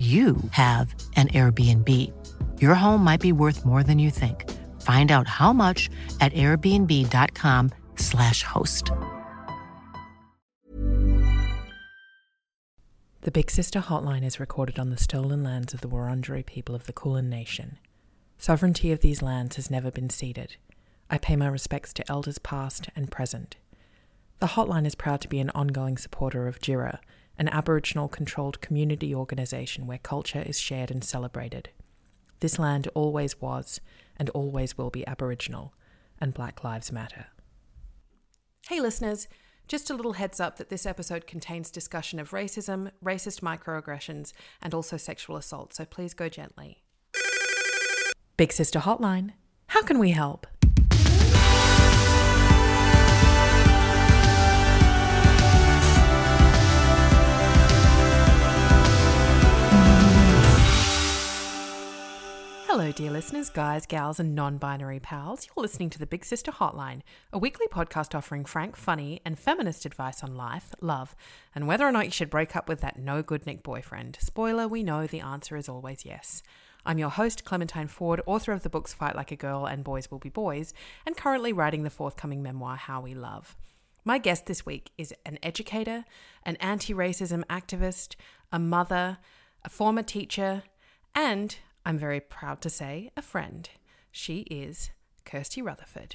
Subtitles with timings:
[0.00, 1.88] you have an Airbnb.
[2.58, 4.50] Your home might be worth more than you think.
[4.80, 5.90] Find out how much
[6.22, 8.90] at airbnb.com/slash host.
[13.22, 16.86] The Big Sister Hotline is recorded on the stolen lands of the Wurundjeri people of
[16.86, 17.76] the Kulin Nation.
[18.38, 20.56] Sovereignty of these lands has never been ceded.
[21.10, 23.56] I pay my respects to elders past and present.
[24.38, 27.00] The hotline is proud to be an ongoing supporter of Djirra,
[27.40, 31.70] an Aboriginal controlled community organisation where culture is shared and celebrated.
[32.40, 33.80] This land always was
[34.18, 35.72] and always will be Aboriginal,
[36.20, 37.28] and Black Lives Matter.
[38.68, 39.26] Hey, listeners,
[39.68, 44.74] just a little heads up that this episode contains discussion of racism, racist microaggressions, and
[44.74, 46.82] also sexual assault, so please go gently.
[48.36, 49.32] Big Sister Hotline,
[49.68, 50.46] how can we help?
[62.72, 65.44] Hello, dear listeners, guys, gals, and non binary pals.
[65.44, 67.00] You're listening to the Big Sister Hotline,
[67.32, 71.16] a weekly podcast offering frank, funny, and feminist advice on life, love,
[71.52, 74.18] and whether or not you should break up with that no good Nick boyfriend.
[74.20, 76.44] Spoiler, we know the answer is always yes.
[76.86, 80.08] I'm your host, Clementine Ford, author of the books Fight Like a Girl and Boys
[80.08, 80.72] Will Be Boys,
[81.04, 83.56] and currently writing the forthcoming memoir, How We Love.
[84.04, 86.04] My guest this week is an educator,
[86.44, 88.14] an anti racism activist,
[88.52, 89.18] a mother,
[89.64, 90.62] a former teacher,
[91.16, 91.56] and
[91.90, 93.68] I'm very proud to say, a friend.
[94.12, 94.90] She is
[95.24, 96.14] Kirsty Rutherford.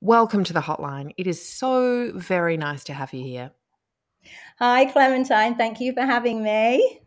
[0.00, 1.12] Welcome to the hotline.
[1.18, 3.50] It is so very nice to have you here.
[4.58, 5.56] Hi, Clementine.
[5.56, 7.02] Thank you for having me.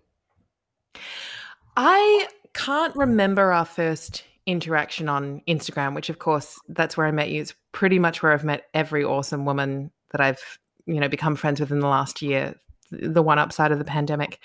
[1.75, 7.31] I can't remember our first interaction on Instagram, which, of course, that's where I met
[7.31, 7.41] you.
[7.41, 11.59] It's pretty much where I've met every awesome woman that I've, you know, become friends
[11.59, 12.53] with in the last year,
[12.91, 14.37] the one upside of the pandemic.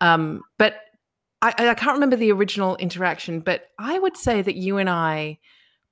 [0.00, 0.74] Um, but
[1.42, 5.38] I, I can't remember the original interaction, but I would say that you and I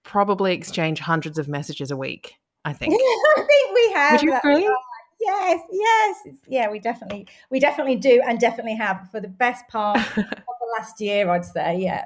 [0.05, 2.37] probably exchange hundreds of messages a week.
[2.65, 2.94] I think.
[3.37, 4.12] I think we have.
[4.12, 4.77] Would you uh, agree?
[5.21, 6.16] Yes, yes,
[6.49, 6.71] yeah.
[6.71, 11.00] We definitely, we definitely do, and definitely have for the best part of the last
[11.00, 11.28] year.
[11.28, 12.05] I'd say, yeah.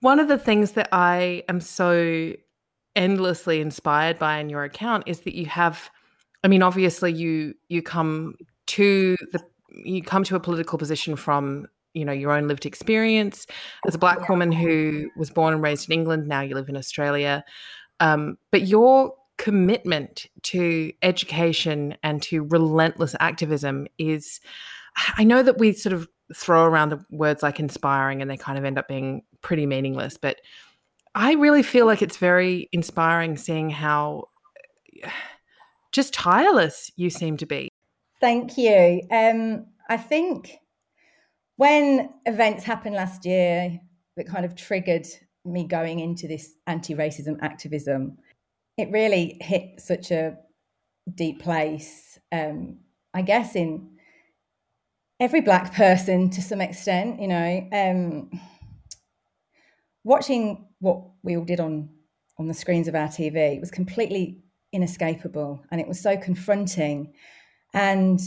[0.00, 2.32] One of the things that I am so
[2.96, 5.90] endlessly inspired by in your account is that you have.
[6.44, 8.36] I mean, obviously, you you come
[8.66, 9.40] to the
[9.84, 13.46] you come to a political position from you know your own lived experience.
[13.86, 14.26] As a black yeah.
[14.28, 17.44] woman who was born and raised in england now you live in australia.
[18.00, 24.40] Um, but your commitment to education and to relentless activism is
[25.16, 28.58] i know that we sort of throw around the words like inspiring and they kind
[28.58, 30.36] of end up being pretty meaningless but
[31.14, 34.28] i really feel like it's very inspiring seeing how
[35.92, 37.71] just tireless you seem to be
[38.22, 39.02] Thank you.
[39.10, 40.56] Um, I think
[41.56, 43.80] when events happened last year
[44.16, 45.08] that kind of triggered
[45.44, 48.16] me going into this anti racism activism,
[48.78, 50.36] it really hit such a
[51.12, 52.16] deep place.
[52.30, 52.78] Um,
[53.12, 53.90] I guess in
[55.18, 58.30] every black person to some extent, you know, um,
[60.04, 61.88] watching what we all did on
[62.38, 67.14] on the screens of our TV was completely inescapable, and it was so confronting.
[67.74, 68.20] And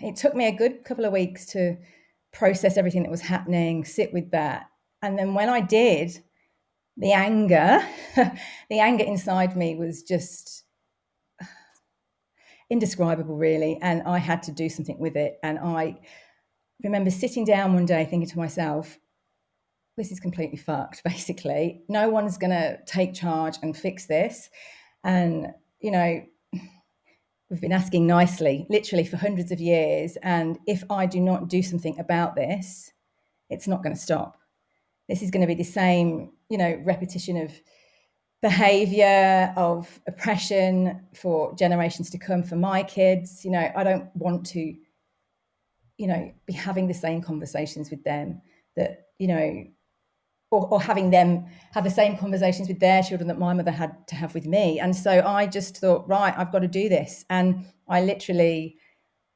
[0.00, 1.76] it took me a good couple of weeks to
[2.32, 4.66] process everything that was happening, sit with that.
[5.02, 6.22] And then when I did,
[6.96, 7.86] the anger,
[8.16, 10.64] the anger inside me was just
[12.70, 13.78] indescribable, really.
[13.80, 15.38] And I had to do something with it.
[15.42, 15.98] And I
[16.82, 18.98] remember sitting down one day thinking to myself,
[19.96, 21.82] this is completely fucked, basically.
[21.88, 24.50] No one's going to take charge and fix this.
[25.04, 25.48] And,
[25.80, 26.22] you know,
[27.50, 30.16] we've been asking nicely, literally for hundreds of years.
[30.22, 32.92] And if I do not do something about this,
[33.50, 34.38] it's not going to stop.
[35.08, 37.52] This is going to be the same, you know, repetition of
[38.42, 43.44] behavior, of oppression for generations to come for my kids.
[43.44, 44.74] You know, I don't want to
[45.98, 48.40] you know, be having the same conversations with them
[48.76, 49.64] that, you know,
[50.50, 54.06] or, or, having them have the same conversations with their children that my mother had
[54.06, 54.78] to have with me.
[54.78, 57.24] And so I just thought, right, I've got to do this.
[57.28, 58.76] And I literally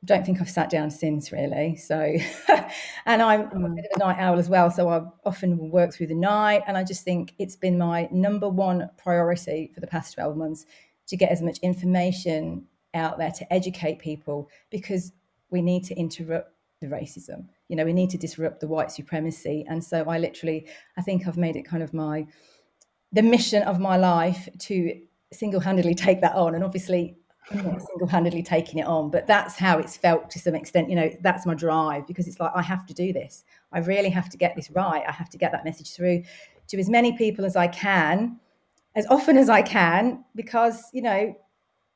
[0.04, 1.76] don't think I've sat down since really.
[1.76, 2.16] So,
[3.06, 3.76] and I'm, I'm, a mm.
[3.76, 4.70] bit of a night owl as well.
[4.70, 6.62] So I often will work through the night.
[6.66, 10.64] And I just think it's been my number one priority for the past 12 months
[11.08, 15.12] to get as much information out there to educate people because
[15.50, 17.46] we need to interrupt the racism.
[17.68, 19.64] You know, we need to disrupt the white supremacy.
[19.68, 20.66] And so I literally,
[20.96, 22.26] I think I've made it kind of my,
[23.12, 25.00] the mission of my life to
[25.32, 26.54] single handedly take that on.
[26.54, 27.16] And obviously,
[27.50, 30.88] I'm not single handedly taking it on, but that's how it's felt to some extent.
[30.88, 33.44] You know, that's my drive because it's like, I have to do this.
[33.72, 35.02] I really have to get this right.
[35.06, 36.22] I have to get that message through
[36.68, 38.38] to as many people as I can,
[38.94, 41.36] as often as I can, because, you know,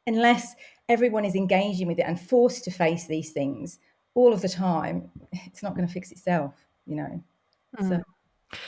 [0.07, 0.55] unless
[0.89, 3.79] everyone is engaging with it and forced to face these things
[4.15, 6.55] all of the time, it's not going to fix itself,
[6.87, 7.23] you know.
[7.79, 7.89] Mm.
[7.89, 8.59] So.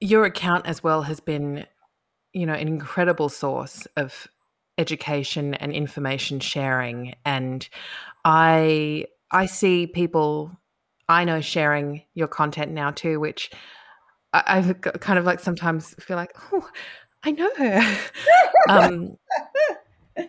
[0.00, 1.66] Your account as well has been,
[2.32, 4.28] you know, an incredible source of
[4.78, 7.68] education and information sharing and
[8.24, 10.50] i i see people
[11.08, 13.50] i know sharing your content now too which
[14.32, 16.68] I, i've kind of like sometimes feel like oh
[17.22, 17.98] i know her
[18.68, 19.16] um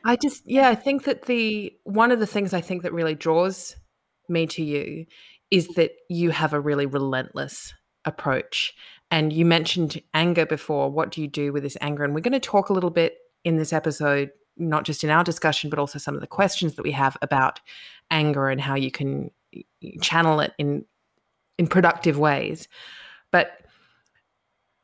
[0.03, 3.15] i just yeah i think that the one of the things i think that really
[3.15, 3.75] draws
[4.29, 5.05] me to you
[5.51, 7.73] is that you have a really relentless
[8.05, 8.73] approach.
[9.11, 10.89] And you mentioned anger before.
[10.89, 12.03] What do you do with this anger?
[12.03, 15.23] And we're going to talk a little bit in this episode, not just in our
[15.23, 17.59] discussion, but also some of the questions that we have about
[18.09, 19.31] anger and how you can
[20.01, 20.85] channel it in
[21.57, 22.67] in productive ways.
[23.31, 23.51] But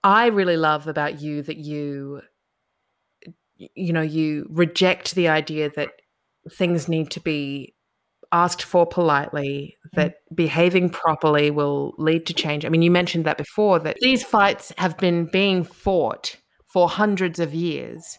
[0.04, 2.22] I really love about you that you
[3.58, 5.92] you know you reject the idea that
[6.50, 7.76] things need to be
[8.32, 10.36] asked for politely that mm.
[10.36, 14.72] behaving properly will lead to change i mean you mentioned that before that these fights
[14.78, 16.38] have been being fought
[16.68, 18.18] for hundreds of years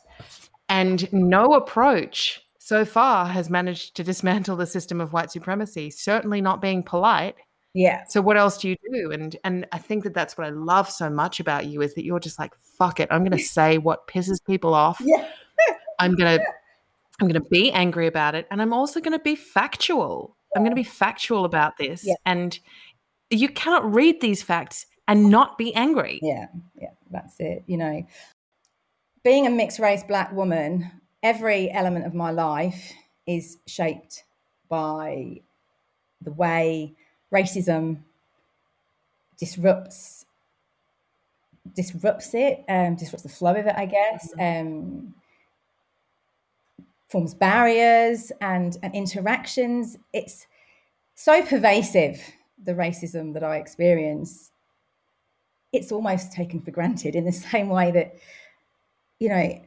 [0.68, 6.40] and no approach so far has managed to dismantle the system of white supremacy, certainly
[6.40, 7.34] not being polite.
[7.74, 8.04] Yeah.
[8.08, 9.10] So what else do you do?
[9.10, 12.04] And and I think that that's what I love so much about you is that
[12.04, 13.08] you're just like fuck it.
[13.10, 15.02] I'm going to say what pisses people off.
[15.04, 15.28] Yeah.
[15.98, 16.44] I'm going to
[17.20, 20.36] I'm going to be angry about it and I'm also going to be factual.
[20.56, 22.04] I'm going to be factual about this.
[22.04, 22.14] Yeah.
[22.26, 22.58] And
[23.30, 26.20] you cannot read these facts and not be angry.
[26.22, 26.46] Yeah.
[26.80, 27.64] Yeah, that's it.
[27.66, 28.06] You know,
[29.24, 30.90] being a mixed race black woman,
[31.22, 32.92] every element of my life
[33.26, 34.24] is shaped
[34.68, 35.40] by
[36.22, 36.94] the way
[37.32, 37.98] racism
[39.38, 40.26] disrupts
[41.74, 44.68] disrupts it, um, disrupts the flow of it, I guess, mm-hmm.
[44.68, 45.14] um,
[47.12, 49.98] forms barriers and, and interactions.
[50.12, 50.46] It's
[51.14, 52.20] so pervasive,
[52.64, 54.50] the racism that I experience.
[55.72, 58.16] It's almost taken for granted in the same way that
[59.22, 59.62] you know,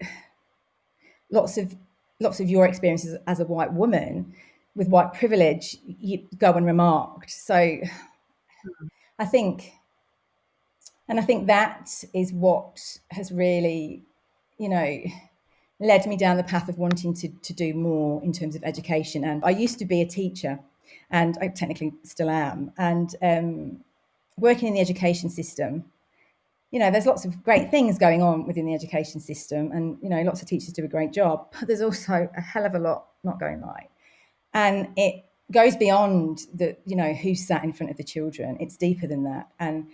[1.32, 1.74] lots of
[2.20, 4.34] lots of your experiences as a white woman
[4.76, 7.32] with white privilege you go unremarked.
[7.32, 7.56] So
[9.20, 9.72] I think
[11.08, 12.82] and I think that is what
[13.12, 14.04] has really,
[14.58, 15.04] you know,
[15.80, 19.24] led me down the path of wanting to, to do more in terms of education.
[19.24, 20.60] And I used to be a teacher,
[21.12, 22.72] and I technically still am.
[22.78, 23.80] And um,
[24.38, 25.86] working in the education system,
[26.72, 30.10] you know, there's lots of great things going on within the education system, and you
[30.10, 32.80] know, lots of teachers do a great job, but there's also a hell of a
[32.80, 33.90] lot not going right,
[34.54, 38.58] and it goes beyond the, you know, who sat in front of the children.
[38.60, 39.88] It's deeper than that, and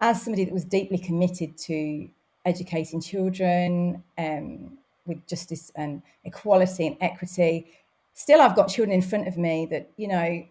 [0.00, 2.08] as somebody that was deeply committed to
[2.44, 7.66] educating children um, with justice and equality and equity,
[8.14, 10.44] still I've got children in front of me that you know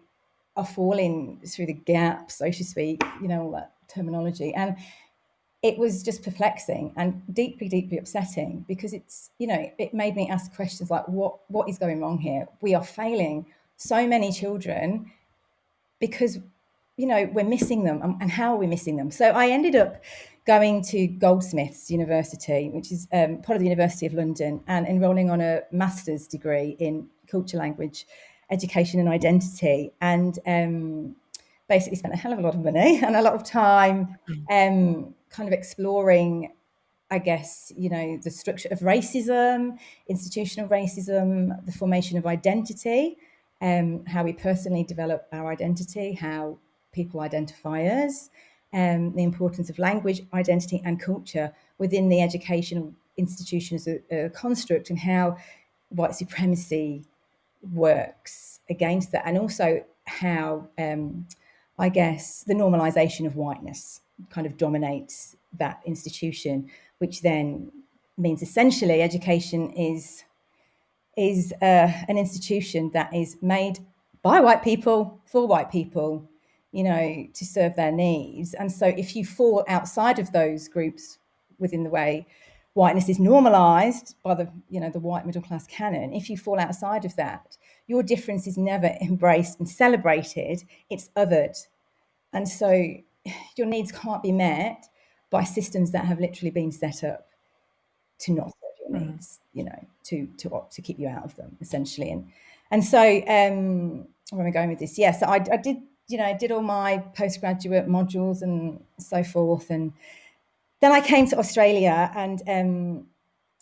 [0.56, 3.02] are falling through the gap, so to speak.
[3.20, 4.76] You know all that terminology and
[5.62, 10.28] it was just perplexing and deeply, deeply upsetting because it's, you know, it made me
[10.28, 12.48] ask questions like, what, what is going wrong here?
[12.60, 15.10] We are failing so many children
[16.00, 16.40] because,
[16.96, 18.16] you know, we're missing them.
[18.20, 19.12] And how are we missing them?
[19.12, 20.02] So I ended up
[20.46, 25.30] going to Goldsmiths University, which is um, part of the University of London, and enrolling
[25.30, 28.06] on a master's degree in culture, language,
[28.50, 29.92] education, and identity.
[30.00, 31.16] And um,
[31.68, 34.18] basically spent a hell of a lot of money and a lot of time
[34.50, 36.52] um, kind of exploring
[37.12, 39.76] I guess, you know, the structure of racism,
[40.08, 43.18] institutional racism, the formation of identity,
[43.60, 46.56] um, how we personally develop our identity, how
[46.90, 48.30] people identify us,
[48.72, 54.30] um, the importance of language, identity, and culture within the educational institution as a, a
[54.30, 55.36] construct, and how
[55.90, 57.04] white supremacy
[57.72, 61.26] works against that, and also how um,
[61.78, 64.00] I guess, the normalization of whiteness
[64.30, 67.72] kind of dominates that institution, which then
[68.16, 70.24] means essentially education is
[71.16, 73.78] is uh, an institution that is made
[74.22, 76.26] by white people for white people,
[76.72, 78.54] you know, to serve their needs.
[78.54, 81.18] And so, if you fall outside of those groups
[81.58, 82.26] within the way
[82.74, 86.58] whiteness is normalized by the you know the white middle class canon, if you fall
[86.58, 90.64] outside of that, your difference is never embraced and celebrated.
[90.90, 91.56] It's othered,
[92.32, 92.94] and so
[93.56, 94.86] your needs can't be met
[95.30, 97.28] by systems that have literally been set up
[98.20, 99.10] to not serve your mm.
[99.10, 102.10] needs, you know, to to to keep you out of them essentially.
[102.10, 102.32] And
[102.70, 104.98] and so um, where am I going with this?
[104.98, 105.76] Yes, yeah, so I, I did,
[106.08, 109.92] you know, I did all my postgraduate modules and so forth, and
[110.80, 113.06] then I came to Australia and um,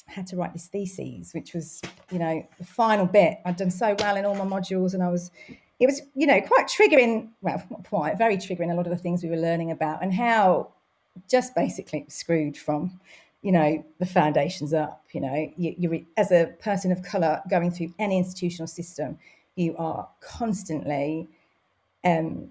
[0.07, 1.81] had to write this thesis, which was,
[2.11, 3.39] you know, the final bit.
[3.45, 5.31] I'd done so well in all my modules, and I was,
[5.79, 7.29] it was, you know, quite triggering.
[7.43, 8.73] Well, not quite, very triggering.
[8.73, 10.73] A lot of the things we were learning about, and how
[11.29, 13.01] just basically screwed from,
[13.43, 15.05] you know, the foundations up.
[15.13, 19.19] You know, you, you as a person of color going through any institutional system,
[19.57, 21.29] you are constantly
[22.05, 22.51] um,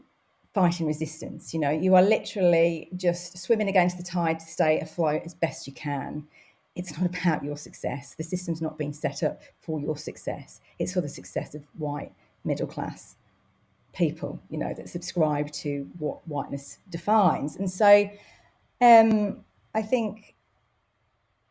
[0.53, 1.53] fighting resistance.
[1.53, 5.67] You know, you are literally just swimming against the tide to stay afloat as best
[5.67, 6.27] you can.
[6.75, 8.15] It's not about your success.
[8.15, 10.61] The system's not being set up for your success.
[10.77, 12.11] It's for the success of white
[12.43, 13.15] middle class
[13.93, 17.55] people, you know, that subscribe to what whiteness defines.
[17.55, 18.09] And so
[18.81, 20.35] um, I think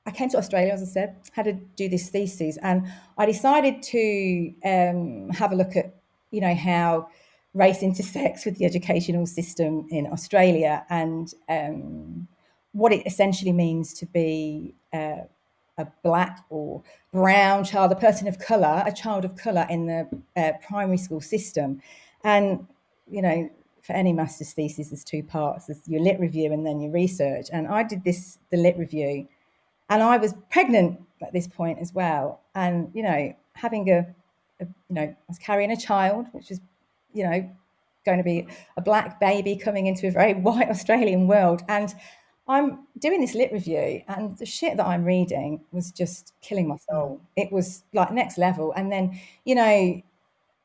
[0.06, 2.86] I came to Australia, as I said, had to do this thesis, and
[3.18, 5.94] I decided to um, have a look at,
[6.30, 7.08] you know, how
[7.54, 12.28] race intersects with the educational system in Australia and um,
[12.72, 15.22] what it essentially means to be uh,
[15.78, 20.08] a black or brown child, a person of colour, a child of colour in the
[20.36, 21.80] uh, primary school system.
[22.24, 22.66] And,
[23.10, 23.50] you know,
[23.82, 27.46] for any master's thesis, there's two parts there's your lit review and then your research.
[27.52, 29.26] And I did this, the lit review,
[29.88, 32.40] and I was pregnant at this point as well.
[32.54, 34.06] And, you know, having a,
[34.60, 36.60] a you know, I was carrying a child, which was
[37.12, 37.50] you know,
[38.04, 38.46] going to be
[38.76, 41.62] a black baby coming into a very white Australian world.
[41.68, 41.94] And
[42.48, 46.78] I'm doing this lit review, and the shit that I'm reading was just killing my
[46.90, 47.20] soul.
[47.36, 48.72] It was like next level.
[48.74, 50.02] And then, you know,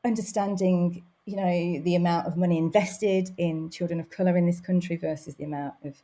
[0.02, 4.96] understanding, you know, the amount of money invested in children of color in this country
[4.96, 6.02] versus the amount of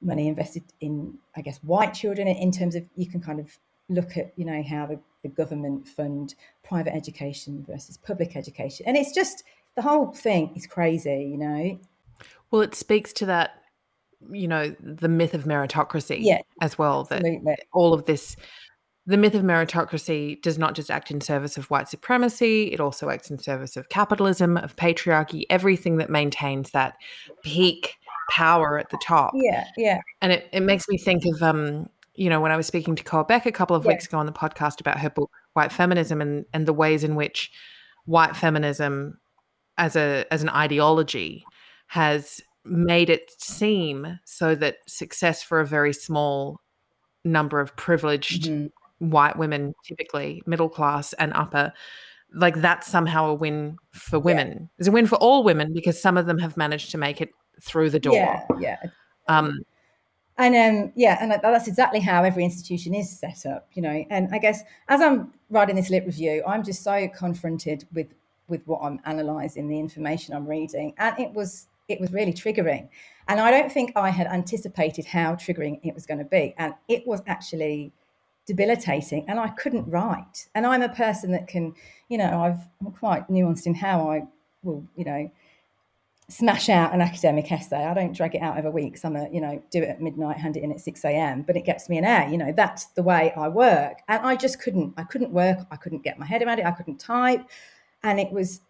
[0.00, 3.56] money invested in, I guess, white children in terms of you can kind of
[3.88, 6.34] look at, you know, how the, the government fund
[6.64, 8.86] private education versus public education.
[8.88, 9.44] And it's just,
[9.76, 11.78] the whole thing is crazy, you know.
[12.50, 13.62] Well, it speaks to that,
[14.30, 17.08] you know, the myth of meritocracy yeah, as well.
[17.10, 17.40] Absolutely.
[17.44, 18.36] That all of this,
[19.06, 23.08] the myth of meritocracy does not just act in service of white supremacy, it also
[23.08, 26.96] acts in service of capitalism, of patriarchy, everything that maintains that
[27.42, 27.96] peak
[28.30, 29.32] power at the top.
[29.34, 30.00] Yeah, yeah.
[30.20, 33.02] And it, it makes me think of, um, you know, when I was speaking to
[33.02, 33.92] Koa Beck a couple of yeah.
[33.92, 37.14] weeks ago on the podcast about her book, White Feminism, and, and the ways in
[37.14, 37.50] which
[38.04, 39.18] white feminism
[39.78, 41.44] as a as an ideology
[41.88, 46.60] has made it seem so that success for a very small
[47.24, 49.10] number of privileged mm-hmm.
[49.10, 51.72] white women typically middle class and upper
[52.34, 54.66] like that's somehow a win for women yeah.
[54.78, 57.30] it's a win for all women because some of them have managed to make it
[57.60, 58.78] through the door yeah yeah
[59.28, 59.60] um
[60.38, 64.28] and um yeah and that's exactly how every institution is set up you know and
[64.32, 68.06] i guess as i'm writing this lit review i'm just so confronted with
[68.48, 72.88] with what I'm analysing, the information I'm reading, and it was it was really triggering.
[73.28, 76.74] And I don't think I had anticipated how triggering it was going to be, and
[76.88, 77.92] it was actually
[78.46, 79.24] debilitating.
[79.28, 80.48] And I couldn't write.
[80.54, 81.74] And I'm a person that can,
[82.08, 84.26] you know, I've, I'm quite nuanced in how I
[84.62, 85.30] will, you know,
[86.28, 87.84] smash out an academic essay.
[87.84, 89.04] I don't drag it out over weeks.
[89.04, 91.56] I'm a, you know, do it at midnight, hand it in at 6 a.m., but
[91.56, 92.30] it gets me an A.
[92.30, 93.98] You know, that's the way I work.
[94.08, 95.58] And I just couldn't, I couldn't work.
[95.70, 96.66] I couldn't get my head around it.
[96.66, 97.42] I couldn't type
[98.02, 98.60] and it was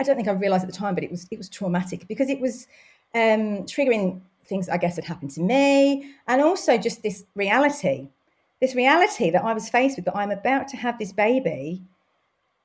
[0.00, 2.30] I don't think I realized at the time, but it was it was traumatic because
[2.30, 2.66] it was
[3.14, 8.08] um, triggering things I guess had happened to me, and also just this reality,
[8.60, 11.82] this reality that I was faced with that I'm about to have this baby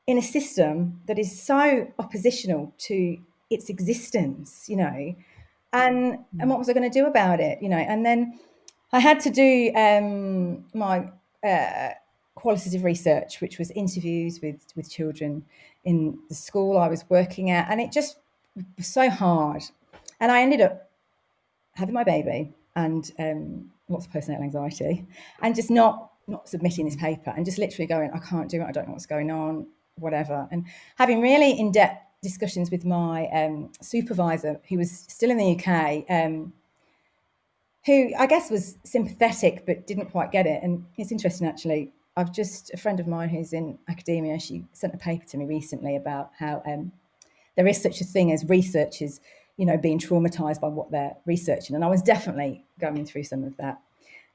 [0.07, 3.17] in a system that is so oppositional to
[3.49, 5.15] its existence, you know,
[5.73, 7.77] and and what was I going to do about it, you know?
[7.77, 8.39] And then
[8.93, 11.09] I had to do um, my
[11.43, 11.89] uh,
[12.35, 15.43] qualitative research, which was interviews with with children
[15.85, 18.17] in the school I was working at, and it just
[18.77, 19.63] was so hard.
[20.19, 20.89] And I ended up
[21.73, 25.05] having my baby and um, lots of postnatal anxiety,
[25.41, 28.65] and just not not submitting this paper, and just literally going, I can't do it.
[28.65, 29.67] I don't know what's going on,
[29.99, 30.47] whatever.
[30.51, 30.65] And
[30.95, 36.05] having really in depth discussions with my um, supervisor, who was still in the UK,
[36.09, 36.51] um,
[37.85, 40.63] who I guess was sympathetic but didn't quite get it.
[40.63, 41.91] And it's interesting actually.
[42.17, 44.39] I've just a friend of mine who's in academia.
[44.39, 46.91] She sent a paper to me recently about how um,
[47.55, 49.19] there is such a thing as researchers,
[49.57, 51.75] you know, being traumatized by what they're researching.
[51.75, 53.79] And I was definitely going through some of that.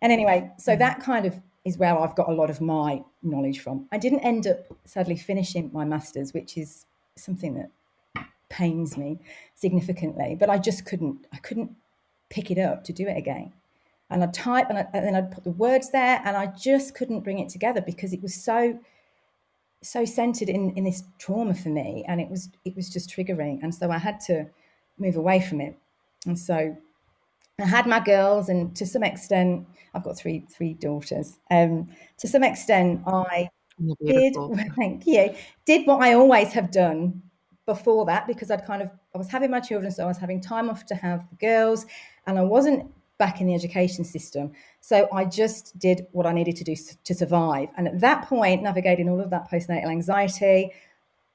[0.02, 3.60] And anyway, so that kind of is where I've got a lot of my knowledge
[3.60, 3.86] from.
[3.92, 9.18] I didn't end up sadly finishing my master's, which is something that pains me
[9.54, 11.70] significantly, but I just couldn't I couldn't
[12.30, 13.52] pick it up to do it again.
[14.10, 16.94] And I'd type and, I, and then I'd put the words there and I just
[16.94, 18.78] couldn't bring it together because it was so
[19.82, 23.60] so centered in in this trauma for me and it was it was just triggering
[23.62, 24.46] and so I had to
[25.00, 25.76] move away from it.
[26.26, 26.76] And so
[27.60, 31.38] I had my girls, and to some extent, I've got three three daughters.
[31.50, 31.88] Um,
[32.18, 33.48] to some extent, I
[34.04, 34.34] did
[34.76, 37.22] thank you did what I always have done
[37.64, 40.40] before that because I'd kind of I was having my children, so I was having
[40.40, 41.86] time off to have the girls,
[42.26, 42.90] and I wasn't
[43.20, 44.50] back in the education system.
[44.80, 46.74] So I just did what I needed to do
[47.04, 47.68] to survive.
[47.76, 50.72] And at that point, navigating all of that postnatal anxiety,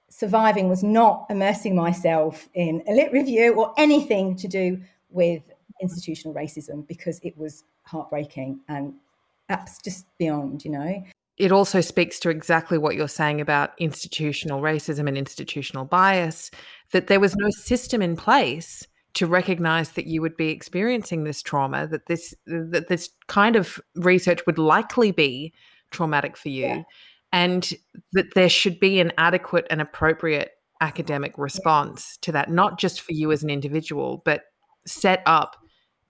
[0.10, 5.44] surviving was not immersing myself in a lit review or anything to do with
[5.80, 8.94] institutional racism because it was heartbreaking and
[9.48, 11.04] that's just beyond, you know.
[11.38, 16.50] It also speaks to exactly what you're saying about institutional racism and institutional bias
[16.94, 21.42] that there was no system in place to recognize that you would be experiencing this
[21.42, 25.54] trauma that this that this kind of research would likely be
[25.92, 26.84] traumatic for you yeah.
[27.32, 27.74] and
[28.14, 33.14] that there should be an adequate and appropriate academic response to that not just for
[33.14, 34.44] you as an individual but
[34.86, 35.56] set up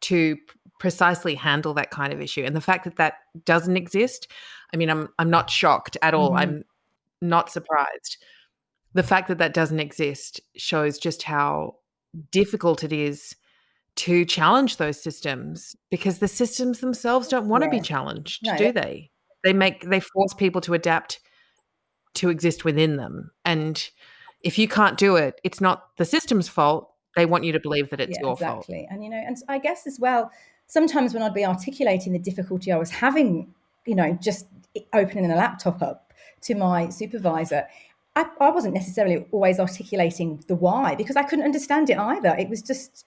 [0.01, 0.37] to
[0.79, 2.43] precisely handle that kind of issue.
[2.43, 4.27] And the fact that that doesn't exist,
[4.73, 6.31] I mean, I'm I'm not shocked at all.
[6.31, 6.37] Mm-hmm.
[6.37, 6.63] I'm
[7.21, 8.17] not surprised.
[8.93, 11.75] The fact that that doesn't exist shows just how
[12.31, 13.35] difficult it is
[13.95, 17.69] to challenge those systems because the systems themselves don't want yeah.
[17.69, 18.57] to be challenged, no.
[18.57, 19.09] do they?
[19.43, 21.19] They make they force people to adapt
[22.15, 23.31] to exist within them.
[23.45, 23.89] And
[24.41, 27.89] if you can't do it, it's not the system's fault they want you to believe
[27.89, 28.47] that it's yeah, your exactly.
[28.47, 28.69] fault.
[28.69, 28.87] Exactly.
[28.91, 30.31] And you know, and I guess as well,
[30.67, 33.53] sometimes when I'd be articulating the difficulty I was having,
[33.85, 34.47] you know, just
[34.93, 37.65] opening the laptop up to my supervisor,
[38.15, 42.35] I, I wasn't necessarily always articulating the why because I couldn't understand it either.
[42.37, 43.05] It was just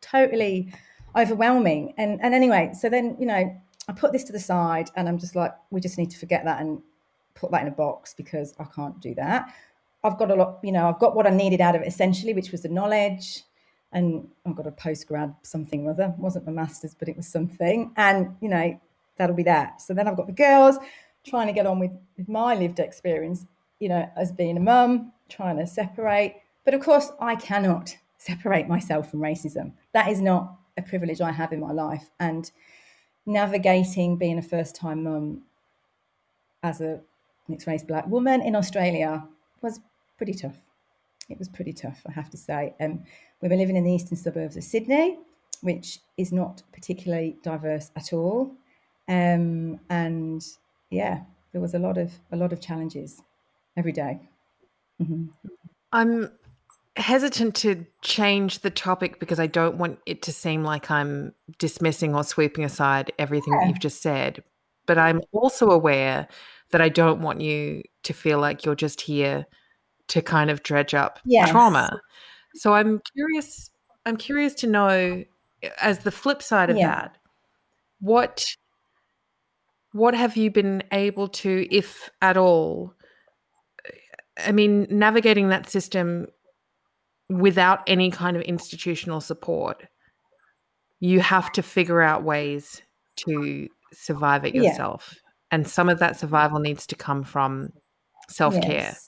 [0.00, 0.72] totally
[1.14, 1.94] overwhelming.
[1.98, 5.18] And and anyway, so then, you know, I put this to the side and I'm
[5.18, 6.80] just like, we just need to forget that and
[7.34, 9.54] put that in a box because I can't do that.
[10.02, 12.32] I've got a lot, you know, I've got what I needed out of it essentially,
[12.32, 13.42] which was the knowledge.
[13.92, 16.14] And I've got a post grad something or other.
[16.16, 17.92] It wasn't my master's, but it was something.
[17.96, 18.78] And, you know,
[19.16, 19.80] that'll be that.
[19.80, 20.76] So then I've got the girls
[21.24, 23.46] trying to get on with, with my lived experience,
[23.80, 26.36] you know, as being a mum, trying to separate.
[26.64, 29.72] But of course, I cannot separate myself from racism.
[29.92, 32.10] That is not a privilege I have in my life.
[32.20, 32.50] And
[33.26, 35.42] navigating being a first time mum
[36.62, 37.00] as a
[37.48, 39.26] mixed race black woman in Australia
[39.62, 39.80] was
[40.16, 40.56] pretty tough.
[41.28, 42.74] It was pretty tough, I have to say.
[42.80, 43.02] Um,
[43.40, 45.18] we were living in the eastern suburbs of Sydney,
[45.60, 48.52] which is not particularly diverse at all.
[49.08, 50.44] Um, and
[50.90, 51.20] yeah,
[51.52, 53.22] there was a lot of a lot of challenges
[53.76, 54.20] every day.
[55.00, 55.26] Mm-hmm.
[55.92, 56.30] I'm
[56.96, 62.14] hesitant to change the topic because I don't want it to seem like I'm dismissing
[62.14, 63.60] or sweeping aside everything yeah.
[63.60, 64.42] that you've just said.
[64.86, 66.28] But I'm also aware
[66.70, 69.46] that I don't want you to feel like you're just here
[70.08, 71.50] to kind of dredge up yes.
[71.50, 72.00] trauma.
[72.54, 73.70] So I'm curious
[74.04, 75.24] I'm curious to know
[75.80, 76.88] as the flip side of yeah.
[76.88, 77.18] that
[78.00, 78.46] what
[79.92, 82.94] what have you been able to if at all
[84.44, 86.26] I mean navigating that system
[87.28, 89.84] without any kind of institutional support
[91.00, 92.82] you have to figure out ways
[93.16, 95.20] to survive it yourself yeah.
[95.52, 97.70] and some of that survival needs to come from
[98.28, 99.06] self-care yes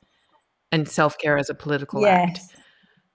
[0.72, 2.28] and self care as a political yes.
[2.28, 2.40] act.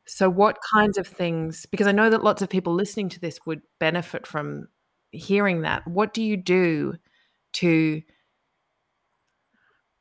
[0.06, 3.40] So, what kinds of things, because I know that lots of people listening to this
[3.46, 4.68] would benefit from
[5.12, 6.96] hearing that, what do you do
[7.54, 8.02] to?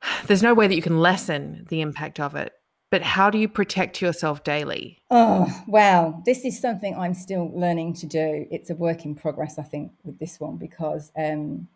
[0.27, 2.53] There's no way that you can lessen the impact of it,
[2.91, 5.03] but how do you protect yourself daily?
[5.11, 6.23] Oh, wow.
[6.25, 8.47] This is something I'm still learning to do.
[8.51, 11.69] It's a work in progress, I think, with this one, because um,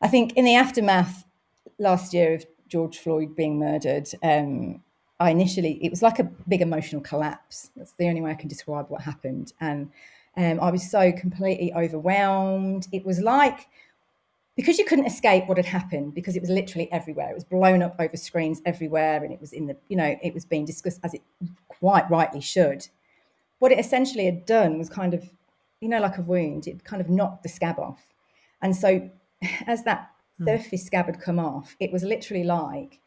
[0.00, 1.24] I think in the aftermath
[1.78, 4.82] last year of George Floyd being murdered, um,
[5.20, 7.70] I initially it was like a big emotional collapse.
[7.76, 9.90] That's the only way I can describe what happened, and
[10.36, 12.86] um, I was so completely overwhelmed.
[12.92, 13.66] It was like
[14.58, 17.30] because you couldn't escape what had happened because it was literally everywhere.
[17.30, 20.34] It was blown up over screens everywhere, and it was in the you know it
[20.34, 21.22] was being discussed as it
[21.68, 22.88] quite rightly should.
[23.60, 25.30] What it essentially had done was kind of
[25.80, 26.66] you know like a wound.
[26.66, 28.02] It kind of knocked the scab off,
[28.60, 29.08] and so
[29.68, 30.46] as that hmm.
[30.48, 32.98] surface scab had come off, it was literally like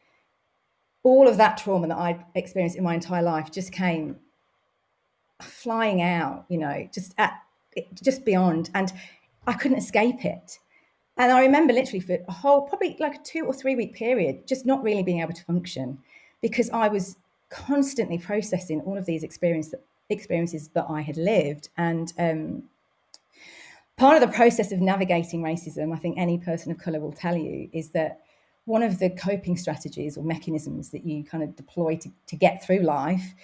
[1.03, 4.15] all of that trauma that I'd experienced in my entire life just came
[5.41, 6.45] flying out.
[6.47, 7.33] You know, just at
[8.01, 8.93] just beyond, and
[9.45, 10.59] I couldn't escape it
[11.21, 14.47] and I remember literally for a whole, probably like a two or three week period,
[14.47, 15.99] just not really being able to function
[16.41, 17.15] because I was
[17.49, 19.71] constantly processing all of these experience,
[20.09, 21.69] experiences that I had lived.
[21.77, 22.63] And um,
[23.97, 27.37] part of the process of navigating racism, I think any person of colour will tell
[27.37, 28.21] you, is that
[28.65, 32.65] one of the coping strategies or mechanisms that you kind of deploy to, to get
[32.65, 33.35] through life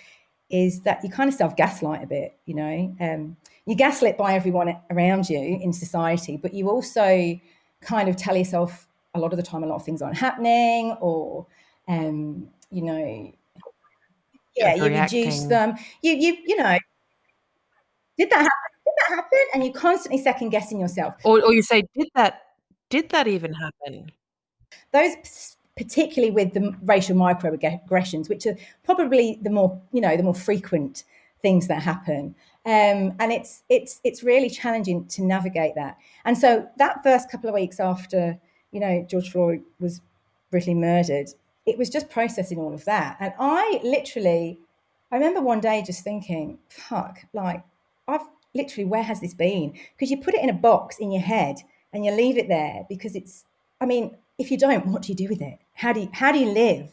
[0.49, 2.95] is that you kind of self gaslight a bit, you know.
[2.99, 3.37] Um,
[3.67, 7.39] you gaslit by everyone around you in society, but you also
[7.81, 10.95] kind of tell yourself a lot of the time a lot of things aren't happening
[11.01, 11.45] or
[11.87, 13.33] um, you know
[14.55, 15.75] yeah you reduce them.
[16.01, 16.77] You you you know
[18.17, 18.51] did that happen?
[18.85, 19.39] Did that happen?
[19.53, 21.13] And you constantly second guessing yourself.
[21.23, 22.41] Or, or you say did that
[22.89, 24.11] did that even happen?
[24.91, 30.33] Those particularly with the racial microaggressions which are probably the more you know the more
[30.33, 31.03] frequent
[31.41, 32.36] things that happen
[32.67, 35.97] um, and it's it's it's really challenging to navigate that.
[36.26, 38.38] And so that first couple of weeks after
[38.71, 40.02] you know George Floyd was
[40.52, 41.30] brutally murdered,
[41.65, 43.15] it was just processing all of that.
[43.21, 44.60] And I literally,
[45.13, 47.63] I remember one day just thinking, "Fuck!" Like
[48.06, 49.71] I've literally, where has this been?
[49.95, 51.56] Because you put it in a box in your head
[51.93, 53.45] and you leave it there because it's.
[53.80, 55.58] I mean, if you don't, what do you do with it?
[55.73, 56.91] How do you how do you live?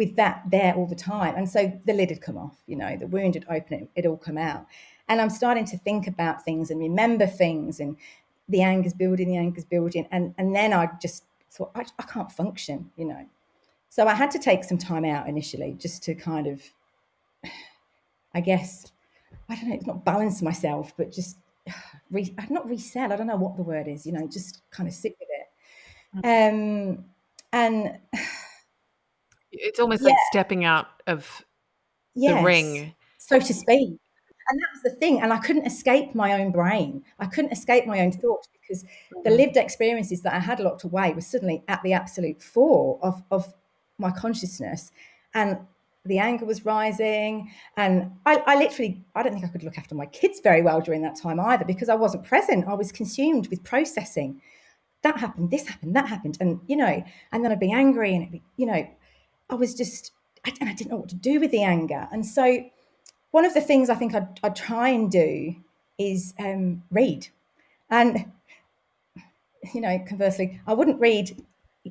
[0.00, 1.34] With that there all the time.
[1.36, 4.06] And so the lid had come off, you know, the wound had opened, it, it
[4.06, 4.66] all come out.
[5.10, 7.98] And I'm starting to think about things and remember things and
[8.48, 10.08] the anger's building, the anger's building.
[10.10, 13.26] And, and then I just thought, I, I can't function, you know.
[13.90, 16.62] So I had to take some time out initially just to kind of,
[18.34, 18.90] I guess,
[19.50, 21.36] I don't know, it's not balance myself, but just
[22.10, 23.12] re, not reset.
[23.12, 26.24] I don't know what the word is, you know, just kind of sit with it.
[26.24, 26.52] Mm.
[26.52, 27.04] Um,
[27.52, 27.98] and
[29.52, 30.08] it's almost yeah.
[30.08, 31.44] like stepping out of
[32.14, 33.98] yes, the ring, so to speak
[34.50, 35.20] and that was the thing.
[35.20, 37.04] And I couldn't escape my own brain.
[37.18, 39.36] I couldn't escape my own thoughts because the mm-hmm.
[39.36, 43.52] lived experiences that I had locked away were suddenly at the absolute fore of, of
[43.98, 44.90] my consciousness.
[45.34, 45.58] And
[46.04, 47.50] the anger was rising.
[47.76, 50.80] And I, I literally, I don't think I could look after my kids very well
[50.80, 52.66] during that time either because I wasn't present.
[52.66, 54.40] I was consumed with processing.
[55.02, 56.38] That happened, this happened, that happened.
[56.40, 58.86] And, you know, and then I'd be angry and, be, you know,
[59.50, 60.12] I was just,
[60.44, 62.08] I, and I didn't know what to do with the anger.
[62.12, 62.64] And so,
[63.32, 65.54] one of the things I think I'd, I'd try and do
[65.98, 67.28] is um, read.
[67.90, 68.32] And,
[69.72, 71.44] you know, conversely, I wouldn't read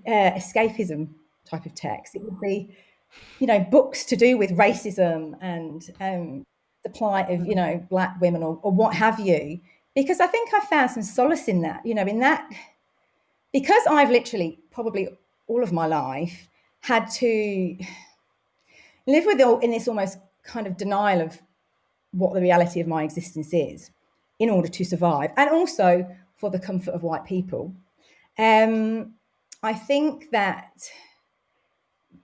[0.05, 1.09] uh, escapism
[1.45, 2.15] type of text.
[2.15, 2.75] It would be,
[3.39, 6.45] you know, books to do with racism and um,
[6.83, 9.59] the plight of, you know, black women or, or what have you.
[9.95, 12.49] Because I think I found some solace in that, you know, in that,
[13.53, 15.09] because I've literally probably
[15.47, 16.48] all of my life
[16.81, 17.77] had to
[19.05, 21.41] live with all in this almost kind of denial of
[22.11, 23.91] what the reality of my existence is
[24.39, 27.73] in order to survive and also for the comfort of white people.
[28.37, 29.13] Um,
[29.61, 30.89] I think that,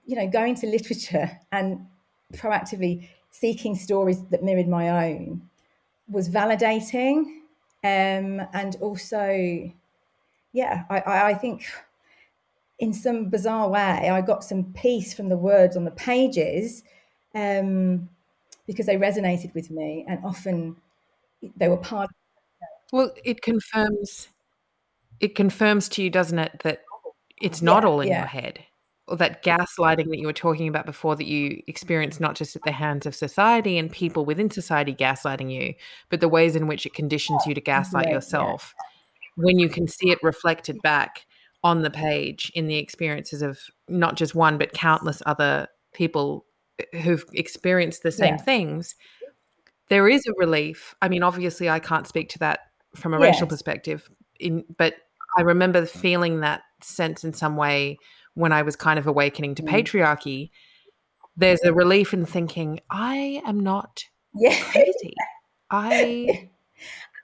[0.06, 1.86] you know, going to literature and
[2.34, 5.42] proactively seeking stories that mirrored my own
[6.08, 7.26] was validating.
[7.84, 9.70] Um, and also,
[10.54, 11.66] yeah, I, I, I think
[12.80, 16.84] in some bizarre way, I got some peace from the words on the pages
[17.34, 18.10] um,
[18.68, 20.76] because they resonated with me and often
[21.58, 22.10] they were part
[22.92, 24.30] well it confirms
[25.20, 26.84] it confirms to you doesn't it that
[27.42, 28.20] it's not yeah, all in yeah.
[28.20, 28.60] your head
[29.08, 32.64] or that gaslighting that you were talking about before that you experience not just at
[32.64, 35.74] the hands of society and people within society gaslighting you
[36.10, 38.74] but the ways in which it conditions you to gaslight yourself
[39.36, 41.26] when you can see it reflected back
[41.66, 46.46] on the page in the experiences of not just one but countless other people
[47.02, 48.42] who've experienced the same yeah.
[48.42, 48.96] things,
[49.90, 50.94] there is a relief.
[51.02, 52.60] I mean, obviously, I can't speak to that
[52.96, 53.34] from a yes.
[53.34, 54.08] racial perspective,
[54.40, 54.94] in, but
[55.40, 57.98] I remember feeling that sense in some way
[58.36, 59.70] when I was kind of awakening to mm.
[59.70, 60.52] patriarchy.
[61.36, 64.04] There's a relief in thinking, I am not
[64.36, 64.56] yeah.
[64.66, 65.16] crazy.
[65.72, 66.50] I,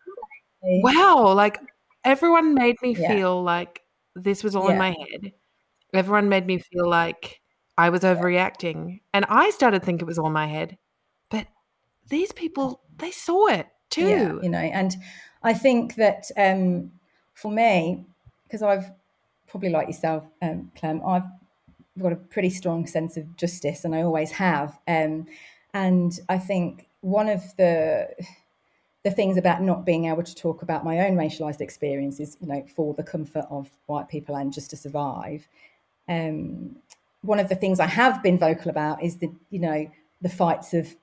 [0.63, 1.59] wow, like
[2.03, 3.07] everyone made me yeah.
[3.07, 3.81] feel like
[4.15, 4.73] this was all yeah.
[4.73, 5.31] in my head.
[5.93, 7.41] Everyone made me feel like
[7.77, 9.01] I was overreacting.
[9.13, 10.77] And I started thinking it was all in my head.
[11.29, 11.47] But
[12.09, 14.07] these people, they saw it too.
[14.07, 14.95] Yeah, you know, and
[15.43, 16.91] I think that um,
[17.33, 18.05] for me,
[18.43, 18.91] because I've
[19.47, 21.23] probably like yourself, um, Clem, I've
[21.99, 24.79] got a pretty strong sense of justice, and I always have.
[24.87, 25.27] Um,
[25.73, 28.09] and I think one of the
[29.03, 32.63] the things about not being able to talk about my own racialized experiences, you know,
[32.75, 35.47] for the comfort of white people and just to survive.
[36.07, 36.75] Um,
[37.21, 39.89] one of the things I have been vocal about is the, you know,
[40.21, 40.95] the fights of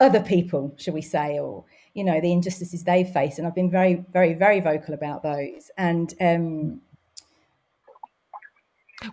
[0.00, 3.70] other people, shall we say, or you know, the injustices they face, and I've been
[3.70, 5.70] very, very, very vocal about those.
[5.78, 6.80] And um,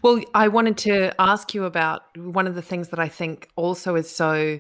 [0.02, 3.96] well, I wanted to ask you about one of the things that I think also
[3.96, 4.60] is so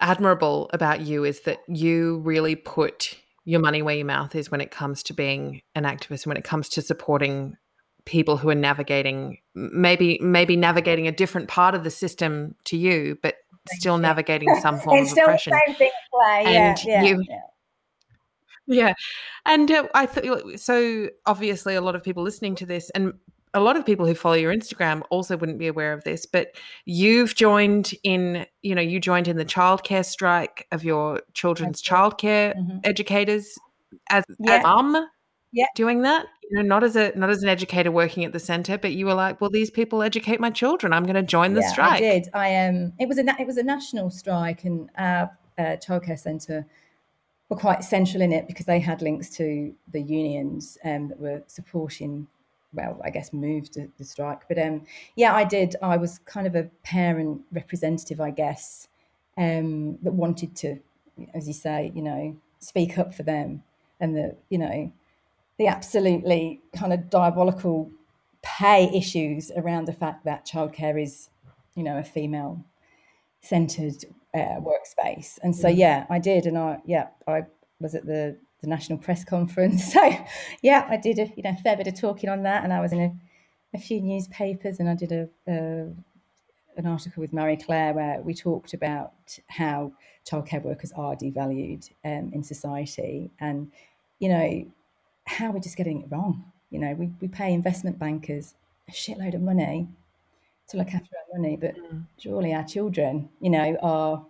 [0.00, 4.60] admirable about you is that you really put your money where your mouth is when
[4.60, 7.56] it comes to being an activist and when it comes to supporting
[8.04, 13.16] people who are navigating maybe maybe navigating a different part of the system to you
[13.22, 13.36] but
[13.72, 15.90] still navigating some form of oppression thing,
[16.44, 17.40] and yeah, you, yeah.
[18.66, 18.94] yeah.
[19.46, 21.08] and uh, I thought so.
[21.26, 23.14] Obviously, a lot of people listening to this, and
[23.54, 26.48] a lot of people who follow your Instagram also wouldn't be aware of this, but
[26.84, 32.54] you've joined in, you know, you joined in the childcare strike of your children's childcare
[32.56, 32.78] mm-hmm.
[32.82, 33.56] educators
[34.10, 34.58] as yeah.
[34.58, 35.08] a mum.
[35.52, 35.66] Yeah.
[35.76, 38.76] Doing that, you know, not as a not as an educator working at the center,
[38.76, 40.92] but you were like, well, these people educate my children.
[40.92, 41.92] I'm going to join the yeah, strike.
[41.92, 42.28] I did.
[42.34, 46.66] I um, it was a it was a national strike, and our uh, childcare center
[47.48, 51.42] were quite central in it because they had links to the unions um, that were
[51.46, 52.26] supporting
[52.74, 54.42] well, I guess moved the strike.
[54.48, 54.84] But um,
[55.16, 55.76] yeah, I did.
[55.82, 58.88] I was kind of a parent representative, I guess,
[59.36, 60.78] um, that wanted to,
[61.34, 63.62] as you say, you know, speak up for them
[64.00, 64.92] and the, you know,
[65.58, 67.90] the absolutely kind of diabolical
[68.42, 71.30] pay issues around the fact that childcare is,
[71.74, 72.64] you know, a female
[73.40, 75.38] centered uh, workspace.
[75.42, 75.76] And so, mm.
[75.76, 76.46] yeah, I did.
[76.46, 77.44] And I, yeah, I
[77.80, 79.84] was at the the national press conference.
[79.94, 80.10] So
[80.62, 82.92] yeah, I did a you know fair bit of talking on that, and I was
[82.92, 83.12] in a,
[83.74, 85.52] a few newspapers, and I did a, a,
[86.76, 89.12] an article with Marie Claire where we talked about
[89.48, 89.92] how
[90.28, 93.70] childcare workers are devalued um, in society, and
[94.18, 94.64] you know
[95.26, 96.44] how we're just getting it wrong.
[96.70, 98.54] You know, we, we pay investment bankers
[98.88, 99.88] a shitload of money
[100.68, 102.04] to look after our money, but mm.
[102.18, 104.24] surely our children, you know, are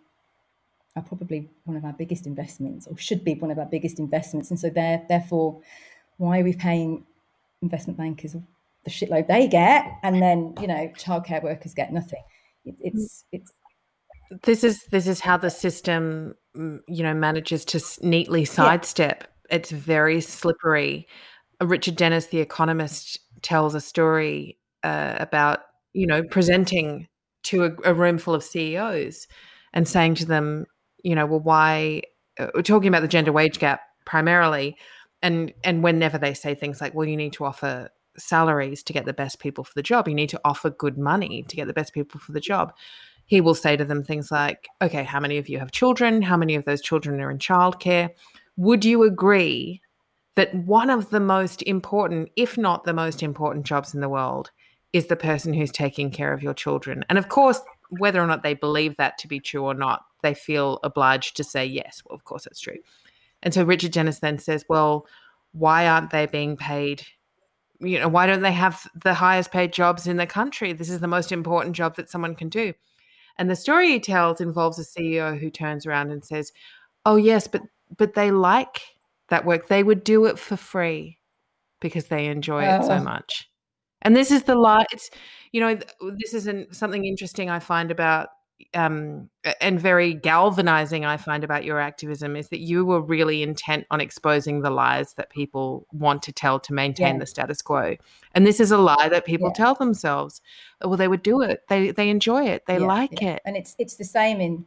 [0.96, 4.50] are probably one of our biggest investments or should be one of our biggest investments.
[4.50, 5.60] And so therefore,
[6.18, 7.04] why are we paying
[7.62, 8.36] investment bankers
[8.84, 12.22] the shitload they get and then, you know, childcare workers get nothing?
[12.64, 13.52] It, it's, it's,
[14.42, 19.56] this is this is how the system mm, you know manages to neatly sidestep yeah.
[19.56, 21.06] it's very slippery
[21.60, 25.60] richard denniss the economist tells a story uh, about
[25.92, 27.06] you know presenting
[27.42, 29.26] to a, a room full of ceos
[29.72, 30.64] and saying to them
[31.04, 32.02] you know, well, why
[32.40, 34.76] uh, we're talking about the gender wage gap primarily,
[35.22, 39.06] and and whenever they say things like, well, you need to offer salaries to get
[39.06, 41.72] the best people for the job, you need to offer good money to get the
[41.72, 42.72] best people for the job.
[43.26, 46.22] He will say to them things like, okay, how many of you have children?
[46.22, 48.10] How many of those children are in childcare?
[48.56, 49.80] Would you agree
[50.36, 54.50] that one of the most important, if not the most important jobs in the world,
[54.92, 57.04] is the person who's taking care of your children?
[57.08, 57.60] And of course,
[57.98, 61.44] whether or not they believe that to be true or not, they feel obliged to
[61.44, 62.02] say yes.
[62.04, 62.78] Well, of course, that's true.
[63.42, 65.06] And so Richard Denniss then says, well,
[65.52, 67.02] why aren't they being paid?
[67.80, 70.72] You know, why don't they have the highest paid jobs in the country?
[70.72, 72.72] This is the most important job that someone can do.
[73.36, 76.52] And the story he tells involves a CEO who turns around and says,
[77.04, 77.62] "Oh yes, but
[77.96, 78.80] but they like
[79.28, 79.66] that work.
[79.66, 81.18] They would do it for free
[81.80, 83.02] because they enjoy it so oh.
[83.02, 83.50] much."
[84.04, 84.86] And this is the lie.
[84.92, 85.10] It's
[85.52, 85.78] you know
[86.18, 88.28] this is not something interesting I find about
[88.72, 89.28] um,
[89.60, 94.00] and very galvanizing I find about your activism is that you were really intent on
[94.00, 97.18] exposing the lies that people want to tell to maintain yeah.
[97.20, 97.96] the status quo.
[98.34, 99.64] And this is a lie that people yeah.
[99.64, 100.40] tell themselves.
[100.80, 101.62] Well, they would do it.
[101.68, 102.66] They they enjoy it.
[102.66, 103.42] They yeah, like it.
[103.44, 104.64] And it's it's the same in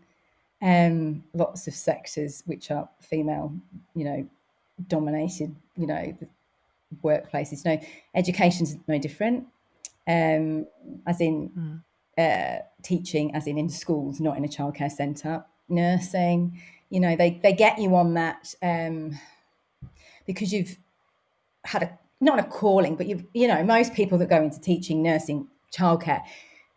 [0.62, 3.54] um, lots of sectors which are female,
[3.93, 4.30] you know,
[4.88, 5.56] dominated.
[5.76, 6.17] You know,
[7.04, 7.65] workplaces.
[7.65, 7.82] No, know,
[8.15, 9.45] education's no different.
[10.08, 10.67] Um,
[11.06, 11.50] as in.
[11.50, 11.84] Mm
[12.17, 16.60] uh, teaching, as in in schools, not in a childcare centre, nursing.
[16.89, 19.17] You know, they they get you on that um,
[20.26, 20.78] because you've
[21.63, 25.04] had a not a calling, but you you know most people that go into teaching,
[25.04, 26.23] nursing, childcare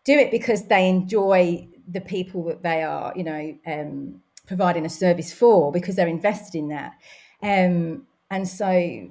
[0.04, 4.88] do it because they enjoy the people that they are, you know, um, providing a
[4.88, 6.94] service for because they're invested in that.
[7.42, 8.66] Um, and so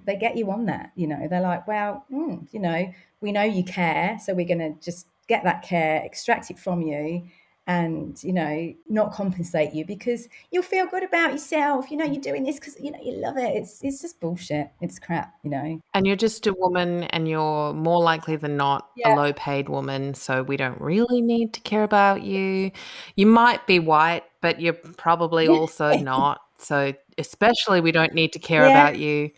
[0.05, 3.43] they get you on that, you know, they're like, well, mm, you know, we know
[3.43, 7.23] you care, so we're going to just get that care, extract it from you,
[7.69, 12.19] and you know not compensate you because you'll feel good about yourself you know you're
[12.19, 13.55] doing this because you know you love it.
[13.55, 14.71] It's it's just bullshit.
[14.81, 15.79] It's crap you know.
[15.93, 19.13] And you're just a woman and you're more likely than not yeah.
[19.13, 22.71] a low paid woman so we don't really need to care about you.
[23.15, 28.39] You might be white but you're probably also not so especially we don't need to
[28.39, 28.71] care yeah.
[28.71, 29.31] about you.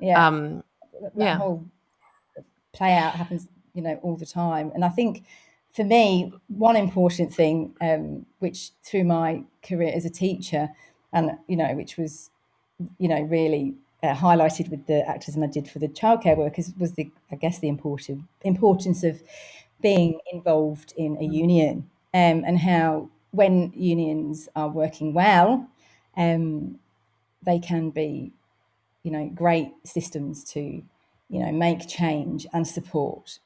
[0.00, 0.26] Yeah.
[0.26, 0.64] Um
[1.02, 1.36] that yeah.
[1.36, 1.64] whole
[2.72, 4.72] play out happens you know all the time.
[4.74, 5.24] And i think
[5.76, 10.70] for me, one important thing, um, which through my career as a teacher,
[11.12, 12.30] and you know, which was,
[12.96, 16.92] you know, really uh, highlighted with the activism I did for the childcare workers, was
[16.92, 19.22] the, I guess, the important importance of
[19.82, 25.68] being involved in a union, um, and how when unions are working well,
[26.16, 26.78] um,
[27.46, 28.32] they can be,
[29.02, 33.38] you know, great systems to, you know, make change and support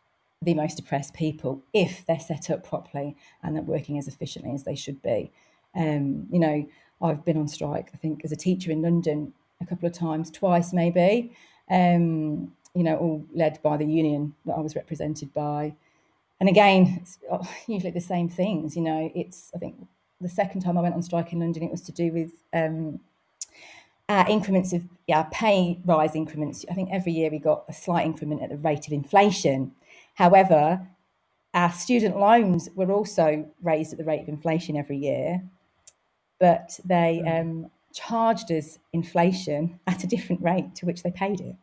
[0.43, 4.65] the most oppressed people if they're set up properly and they're working as efficiently as
[4.65, 5.31] they should be.
[5.77, 6.67] Um, you know,
[7.03, 10.31] I've been on strike, I think, as a teacher in London a couple of times,
[10.31, 11.33] twice maybe,
[11.71, 15.75] um, you know, all led by the union that I was represented by.
[16.41, 19.77] And again, it's uh, usually the same things, you know, it's, I think
[20.21, 23.01] the second time I went on strike in London, it was to do with um,
[24.11, 26.65] uh, increments of yeah, pay rise increments.
[26.69, 29.73] I think every year we got a slight increment at the rate of inflation.
[30.15, 30.85] However,
[31.55, 35.41] our student loans were also raised at the rate of inflation every year,
[36.41, 37.29] but they hmm.
[37.29, 41.55] um, charged us inflation at a different rate to which they paid it.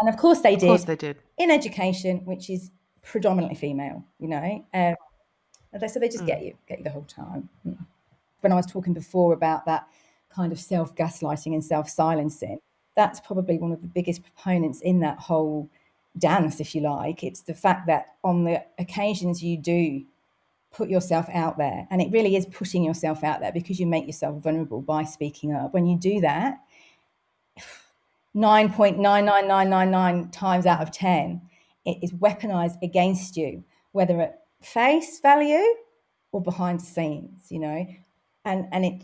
[0.00, 0.64] And of course they did.
[0.64, 1.18] Of course they did.
[1.36, 2.70] In education, which is
[3.02, 4.64] predominantly female, you know.
[4.72, 4.94] Um,
[5.88, 6.28] so they just mm.
[6.28, 7.50] get you, get you the whole time.
[7.64, 7.72] Hmm.
[8.40, 9.86] When I was talking before about that
[10.34, 12.58] kind of self gaslighting and self silencing,
[12.94, 15.68] that's probably one of the biggest proponents in that whole
[16.18, 17.22] dance, if you like.
[17.22, 20.04] It's the fact that on the occasions you do
[20.72, 24.06] put yourself out there, and it really is putting yourself out there because you make
[24.06, 25.72] yourself vulnerable by speaking up.
[25.72, 26.58] When you do that,
[28.36, 31.40] 9.99999 times out of 10,
[31.86, 35.64] it is weaponized against you, whether at face value
[36.32, 37.86] or behind the scenes, you know,
[38.44, 39.02] and, and it,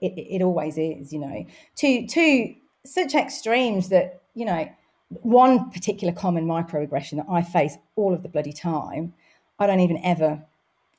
[0.00, 1.46] it, it, it always is, you know,
[1.76, 4.68] to, to such extremes that, you know,
[5.08, 9.14] one particular common microaggression that I face all of the bloody time,
[9.58, 10.42] I don't even ever,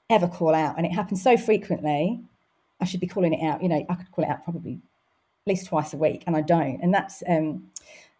[0.09, 0.77] ever call out.
[0.77, 2.19] And it happens so frequently,
[2.81, 3.61] I should be calling it out.
[3.61, 6.41] You know, I could call it out probably at least twice a week, and I
[6.41, 6.79] don't.
[6.81, 7.69] And that's um,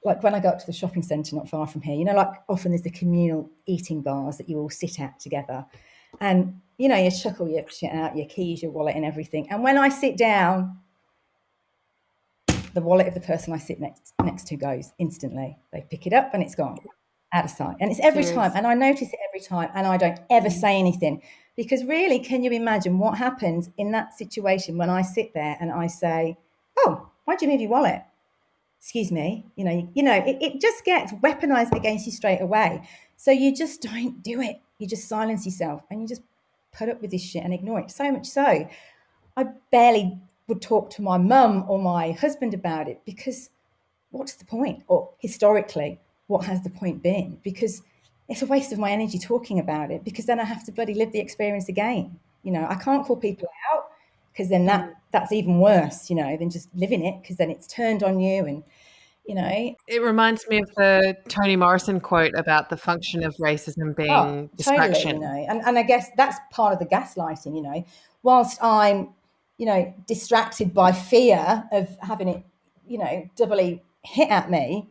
[0.04, 2.14] like when I go up to the shopping centre not far from here, you know,
[2.16, 5.66] like often there's the communal eating bars that you all sit at together.
[6.20, 9.50] And, you know, you chuckle your shit out, your keys, your wallet, and everything.
[9.50, 10.78] And when I sit down,
[12.74, 15.58] the wallet of the person I sit next next to goes instantly.
[15.74, 16.78] They pick it up and it's gone
[17.34, 17.78] out of sight.
[17.80, 18.52] And it's every time.
[18.56, 19.70] And I notice it every time.
[19.76, 21.22] And I don't ever say anything.
[21.56, 25.72] Because really, can you imagine what happens in that situation when I sit there and
[25.72, 26.38] I say,
[26.78, 28.02] Oh, why'd you move your wallet?
[28.80, 29.46] Excuse me.
[29.56, 32.88] You know, you, you know, it, it just gets weaponized against you straight away.
[33.18, 34.62] So you just don't do it.
[34.80, 36.24] You just silence yourself and you just
[36.72, 37.92] put up with this shit and ignore it.
[37.92, 38.68] So much so,
[39.38, 43.52] I barely would talk to my mum or my husband about it because
[44.12, 44.84] what's the point?
[44.88, 47.40] Or historically, what has the point been?
[47.44, 47.84] Because
[48.28, 50.94] it's a waste of my energy talking about it because then I have to bloody
[50.94, 52.20] live the experience again.
[52.44, 53.86] You know, I can't call people out
[54.32, 54.94] because then that mm.
[55.12, 58.46] that's even worse, you know, than just living it because then it's turned on you
[58.46, 58.64] and
[59.30, 59.76] you know.
[59.88, 64.50] It reminds me of the Toni Morrison quote about the function of racism being oh,
[64.58, 65.22] distraction.
[65.22, 67.86] Totally, you know, and, and I guess that's part of the gaslighting, you know.
[68.24, 69.14] Whilst I'm
[69.60, 72.44] you know, distracted by fear of having it,
[72.88, 74.90] you know, doubly hit at me,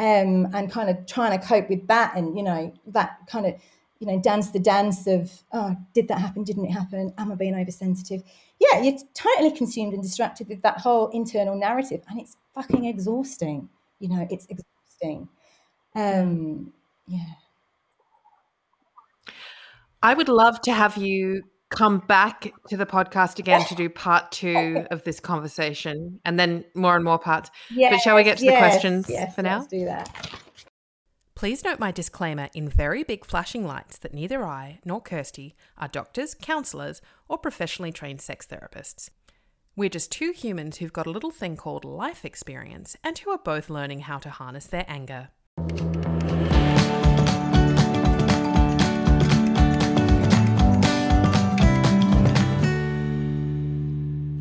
[0.00, 3.54] um, and kind of trying to cope with that, and you know, that kind of,
[4.00, 6.44] you know, dance the dance of, oh, did that happen?
[6.44, 7.12] Didn't it happen?
[7.18, 8.22] Am I being oversensitive?
[8.58, 13.68] Yeah, you're totally consumed and distracted with that whole internal narrative, and it's fucking exhausting.
[13.98, 15.28] You know, it's exhausting.
[15.94, 16.72] Um,
[17.06, 17.24] yeah.
[20.02, 24.30] I would love to have you come back to the podcast again to do part
[24.30, 27.50] two of this conversation and then more and more parts.
[27.70, 29.58] Yes, but shall we get to yes, the questions yes, for now?
[29.58, 30.30] Let's do that.
[31.34, 35.88] Please note my disclaimer in very big flashing lights that neither I nor Kirsty are
[35.88, 39.10] doctors, counsellors, or professionally trained sex therapists.
[39.78, 43.36] We're just two humans who've got a little thing called life experience and who are
[43.36, 45.28] both learning how to harness their anger.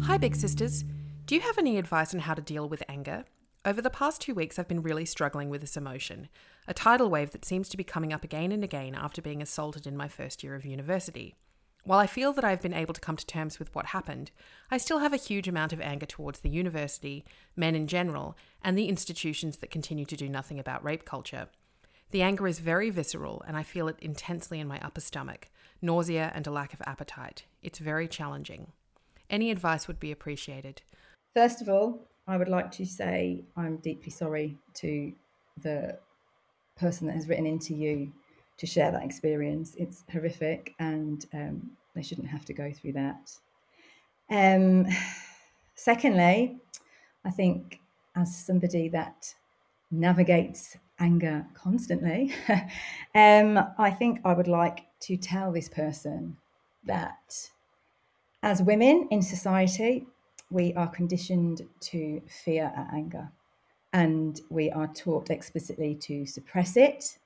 [0.05, 0.85] Hi, Big Sisters.
[1.25, 3.25] Do you have any advice on how to deal with anger?
[3.65, 6.29] Over the past two weeks, I've been really struggling with this emotion,
[6.65, 9.85] a tidal wave that seems to be coming up again and again after being assaulted
[9.85, 11.35] in my first year of university.
[11.85, 14.31] While I feel that I've been able to come to terms with what happened,
[14.71, 17.23] I still have a huge amount of anger towards the university,
[17.55, 21.47] men in general, and the institutions that continue to do nothing about rape culture.
[22.09, 26.31] The anger is very visceral, and I feel it intensely in my upper stomach nausea
[26.33, 27.45] and a lack of appetite.
[27.61, 28.71] It's very challenging.
[29.29, 30.81] Any advice would be appreciated.
[31.35, 35.13] First of all, I would like to say I'm deeply sorry to
[35.61, 35.99] the
[36.77, 38.11] person that has written into you
[38.57, 39.75] to share that experience.
[39.77, 43.31] It's horrific, and um, they shouldn't have to go through that.
[44.29, 44.87] Um,
[45.75, 46.57] secondly,
[47.23, 47.79] I think
[48.15, 49.33] as somebody that
[49.91, 52.33] navigates anger constantly,
[53.15, 56.37] um, I think I would like to tell this person
[56.85, 57.49] that
[58.43, 60.05] as women in society,
[60.51, 63.31] we are conditioned to fear our anger
[63.93, 67.17] and we are taught explicitly to suppress it,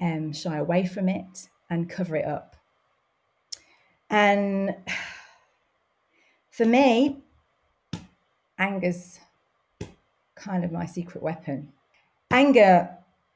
[0.00, 2.56] um, shy away from it, and cover it up.
[4.08, 4.74] And
[6.50, 7.22] for me,
[8.58, 9.20] anger's
[10.34, 11.72] kind of my secret weapon.
[12.30, 12.90] Anger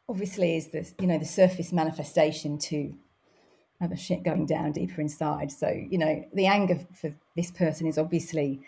[0.09, 2.94] obviously is the you know the surface manifestation to
[3.84, 5.50] other shit going down deeper inside.
[5.50, 8.61] So, you know, the anger for this person is obviously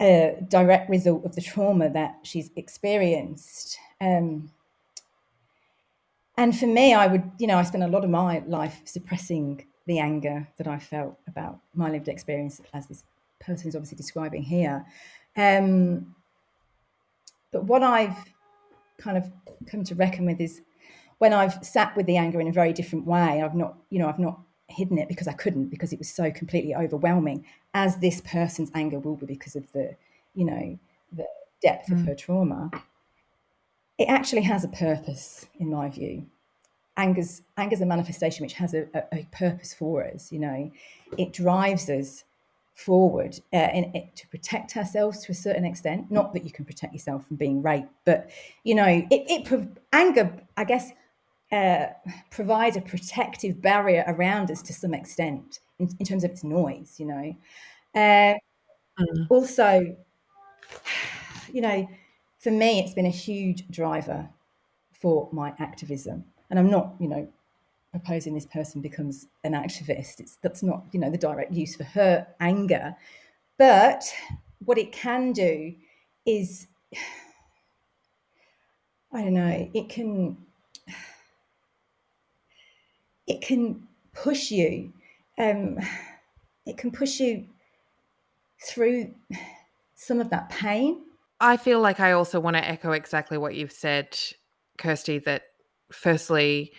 [0.00, 3.78] a direct result of the trauma that she's experienced.
[4.00, 4.50] Um,
[6.42, 9.64] and for me, I would, you know, I spent a lot of my life suppressing
[9.86, 13.04] the anger that I felt about my lived experience, as this
[13.38, 14.84] person is obviously describing here.
[15.36, 16.16] Um,
[17.52, 18.16] but what I've
[18.98, 19.30] kind of
[19.70, 20.62] come to reckon with is
[21.18, 24.08] when I've sat with the anger in a very different way, I've not, you know,
[24.08, 28.20] I've not hidden it because I couldn't because it was so completely overwhelming, as this
[28.22, 29.94] person's anger will be because of the,
[30.34, 30.76] you know,
[31.12, 31.28] the
[31.62, 32.00] depth mm.
[32.00, 32.68] of her trauma.
[34.02, 36.26] It actually has a purpose, in my view.
[36.96, 40.32] Anger's anger's a manifestation which has a, a, a purpose for us.
[40.32, 40.72] You know,
[41.16, 42.24] it drives us
[42.74, 46.10] forward uh, in, in, to protect ourselves to a certain extent.
[46.10, 48.28] Not that you can protect yourself from being raped, but
[48.64, 50.90] you know, it, it anger, I guess,
[51.52, 51.86] uh,
[52.32, 56.96] provide a protective barrier around us to some extent in, in terms of its noise,
[56.98, 57.36] you know.
[57.94, 58.34] Uh,
[58.98, 59.26] mm.
[59.28, 59.96] Also,
[61.52, 61.88] you know,
[62.42, 64.28] for me, it's been a huge driver
[65.00, 66.24] for my activism.
[66.50, 67.28] And I'm not, you know,
[67.92, 70.18] proposing this person becomes an activist.
[70.18, 72.96] It's that's not, you know, the direct use for her anger.
[73.58, 74.12] But
[74.64, 75.72] what it can do
[76.26, 76.66] is
[79.12, 80.36] I don't know, it can
[83.28, 84.92] it can push you.
[85.38, 85.78] Um,
[86.66, 87.46] it can push you
[88.66, 89.14] through
[89.94, 91.02] some of that pain.
[91.42, 94.16] I feel like I also want to echo exactly what you've said,
[94.78, 95.18] Kirsty.
[95.18, 95.42] That
[95.90, 96.72] firstly,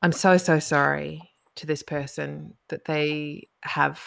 [0.00, 4.00] I'm so, so sorry to this person that they have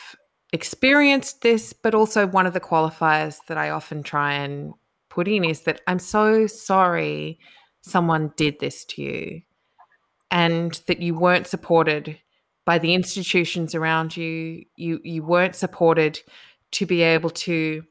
[0.51, 4.73] experienced this, but also one of the qualifiers that I often try and
[5.09, 7.39] put in is that I'm so sorry
[7.81, 9.41] someone did this to you
[10.31, 12.17] and that you weren't supported
[12.65, 16.19] by the institutions around you you you weren't supported
[16.71, 17.83] to be able to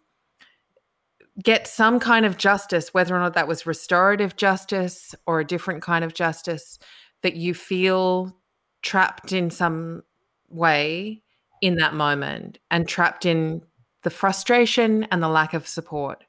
[1.43, 5.83] get some kind of justice whether or not that was restorative justice or a different
[5.83, 6.79] kind of justice
[7.23, 8.37] that you feel
[8.83, 10.03] trapped in some
[10.49, 11.23] way
[11.61, 13.63] in that moment and trapped in
[14.03, 16.25] the frustration and the lack of support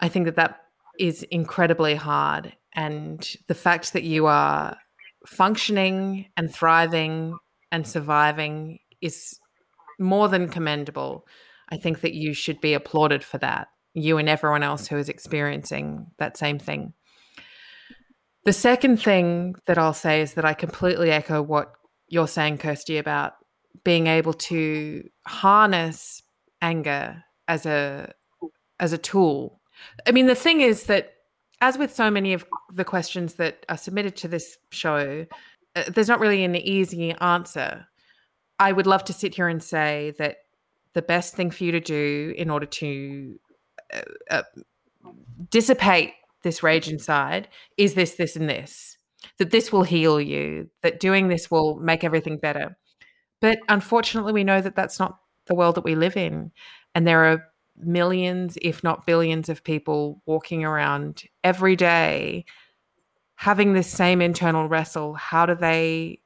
[0.00, 0.60] i think that that
[0.98, 4.76] is incredibly hard and the fact that you are
[5.26, 7.36] functioning and thriving
[7.72, 9.38] and surviving is
[9.98, 11.26] more than commendable.
[11.68, 15.08] I think that you should be applauded for that, you and everyone else who is
[15.08, 16.92] experiencing that same thing.
[18.44, 21.72] The second thing that I'll say is that I completely echo what
[22.08, 23.34] you're saying, Kirsty, about
[23.84, 26.22] being able to harness
[26.62, 28.12] anger as a
[28.78, 29.60] as a tool.
[30.06, 31.14] I mean, the thing is that
[31.60, 35.26] as with so many of the questions that are submitted to this show,
[35.74, 37.86] uh, there's not really an easy answer.
[38.58, 40.36] I would love to sit here and say that
[40.96, 43.38] the best thing for you to do in order to
[43.92, 44.42] uh, uh,
[45.50, 48.96] dissipate this rage inside is this, this, and this.
[49.38, 52.78] That this will heal you, that doing this will make everything better.
[53.42, 56.50] But unfortunately, we know that that's not the world that we live in.
[56.94, 57.44] And there are
[57.76, 62.46] millions, if not billions, of people walking around every day
[63.34, 65.12] having this same internal wrestle.
[65.12, 66.20] How do they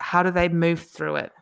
[0.00, 1.32] how do they move through it?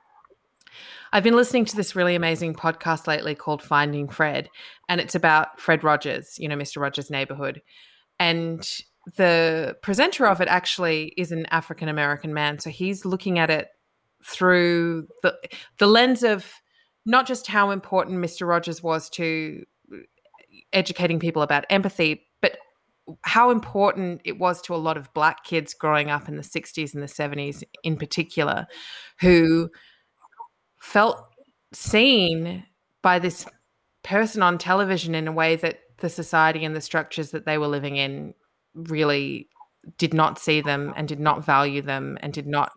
[1.15, 4.51] I've been listening to this really amazing podcast lately called Finding Fred,
[4.89, 6.83] and it's about Fred Rogers, you know, Mr.
[6.83, 7.63] Rogers' neighborhood.
[8.19, 8.69] And
[9.17, 12.59] the presenter of it actually is an African American man.
[12.59, 13.69] So he's looking at it
[14.25, 15.39] through the
[15.79, 16.51] the lens of
[17.07, 18.45] not just how important Mr.
[18.45, 19.63] Rogers was to
[20.73, 22.59] educating people about empathy, but
[23.23, 26.93] how important it was to a lot of black kids growing up in the 60s
[26.93, 28.67] and the 70s in particular
[29.21, 29.71] who
[30.85, 31.19] felt
[31.73, 32.65] seen
[33.03, 33.47] by this
[34.03, 37.67] person on television in a way that the society and the structures that they were
[37.67, 38.35] living in
[38.75, 39.49] really
[39.97, 42.71] did not see them and did not value them and did not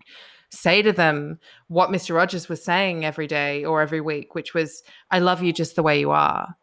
[0.51, 1.37] say to them
[1.67, 2.15] what Mr.
[2.15, 4.81] Rogers was saying every day or every week, which was,
[5.11, 6.55] I love you just the way you are.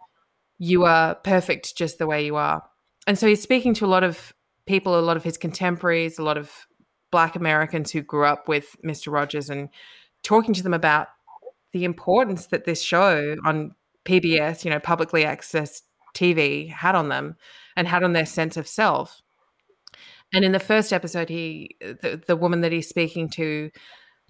[0.59, 2.63] You are perfect just the way you are.
[3.07, 4.33] And so he's speaking to a lot of
[4.67, 6.67] people, a lot of his contemporaries, a lot of
[7.13, 9.13] Black Americans who grew up with Mr.
[9.13, 9.69] Rogers and
[10.23, 11.09] talking to them about
[11.75, 15.83] the importance that this show on PBS, you know, publicly accessed
[16.15, 17.37] TV, had on them
[17.77, 19.21] and had on their sense of self.
[20.33, 23.71] And in the first episode, he the, the woman that he's speaking to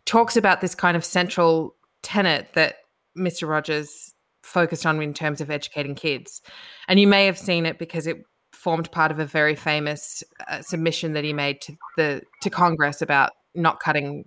[0.06, 2.76] talks about this kind of central tenet that
[3.16, 3.46] Mr.
[3.46, 6.40] Rogers focused on in terms of educating kids.
[6.88, 8.22] And you may have seen it because it
[8.52, 13.02] formed part of a very famous uh, submission that he made to the to Congress
[13.02, 14.24] about not cutting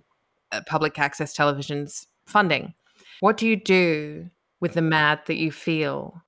[0.52, 2.74] uh, public access television's funding.
[3.20, 6.22] What do you do with the mad that you feel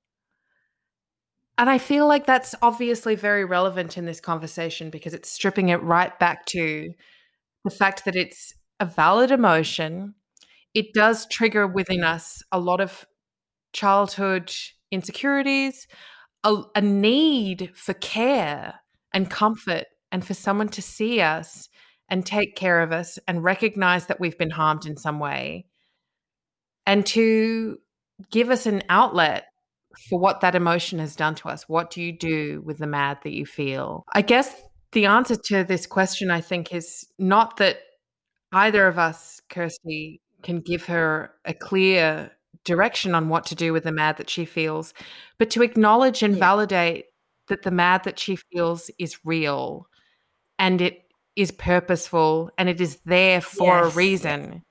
[1.61, 5.83] and I feel like that's obviously very relevant in this conversation because it's stripping it
[5.83, 6.95] right back to
[7.65, 10.15] the fact that it's a valid emotion.
[10.73, 13.05] It does trigger within us a lot of
[13.75, 14.51] childhood
[14.91, 15.87] insecurities,
[16.45, 18.81] a, a need for care
[19.13, 21.69] and comfort, and for someone to see us
[22.09, 25.67] and take care of us and recognize that we've been harmed in some way
[26.91, 27.79] and to
[28.33, 29.45] give us an outlet
[30.09, 31.69] for what that emotion has done to us.
[31.69, 34.03] What do you do with the mad that you feel?
[34.13, 34.53] I guess
[34.91, 37.79] the answer to this question, I think, is not that
[38.51, 42.33] either of us, Kirsty, can give her a clear
[42.65, 44.93] direction on what to do with the mad that she feels,
[45.39, 46.41] but to acknowledge and yeah.
[46.41, 47.05] validate
[47.47, 49.87] that the mad that she feels is real
[50.59, 51.05] and it
[51.37, 53.95] is purposeful and it is there for yes.
[53.95, 54.63] a reason.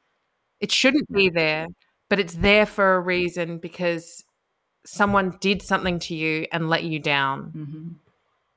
[0.60, 1.68] It shouldn't be there,
[2.10, 4.24] but it's there for a reason because
[4.86, 7.54] someone did something to you and let you down.
[7.56, 7.88] Mm-hmm.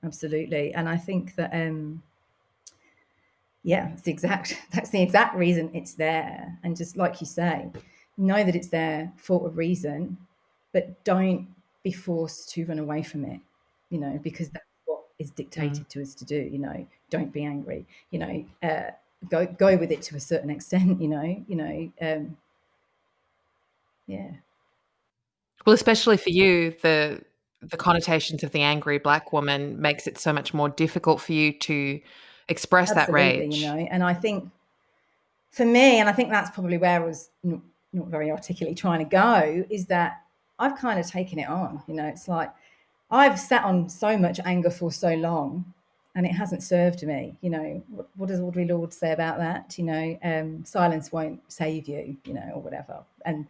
[0.04, 2.02] Absolutely, and I think that um,
[3.62, 6.58] yeah, it's the exact that's the exact reason it's there.
[6.64, 7.70] And just like you say,
[8.16, 10.16] know that it's there for a reason,
[10.72, 11.46] but don't
[11.82, 13.40] be forced to run away from it.
[13.90, 15.88] You know, because that's what is dictated mm.
[15.88, 16.36] to us to do.
[16.36, 17.86] You know, don't be angry.
[18.10, 18.90] You know, uh,
[19.30, 21.00] go go with it to a certain extent.
[21.00, 22.36] You know, you know, um,
[24.06, 24.30] yeah.
[25.66, 27.22] Well, especially for you, the
[27.62, 31.52] the connotations of the angry black woman makes it so much more difficult for you
[31.52, 32.00] to
[32.48, 33.56] express Absolutely, that rage.
[33.56, 34.50] You know, and I think
[35.52, 37.60] for me, and I think that's probably where I was not,
[37.92, 40.22] not very articulately trying to go, is that
[40.58, 41.82] I've kind of taken it on.
[41.86, 42.50] You know, it's like
[43.10, 45.72] I've sat on so much anger for so long,
[46.16, 47.36] and it hasn't served me.
[47.42, 49.78] You know, what, what does Audre Lorde say about that?
[49.78, 52.16] You know, um, silence won't save you.
[52.24, 53.46] You know, or whatever, and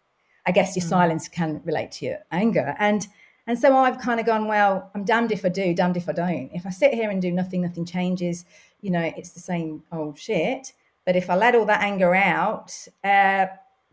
[0.47, 0.88] I guess your mm.
[0.88, 2.74] silence can relate to your anger.
[2.78, 3.07] And
[3.47, 6.12] and so I've kind of gone, well, I'm damned if I do, damned if I
[6.12, 6.51] don't.
[6.55, 8.45] If I sit here and do nothing, nothing changes,
[8.82, 10.72] you know, it's the same old shit.
[11.05, 12.72] But if I let all that anger out,
[13.03, 13.47] uh,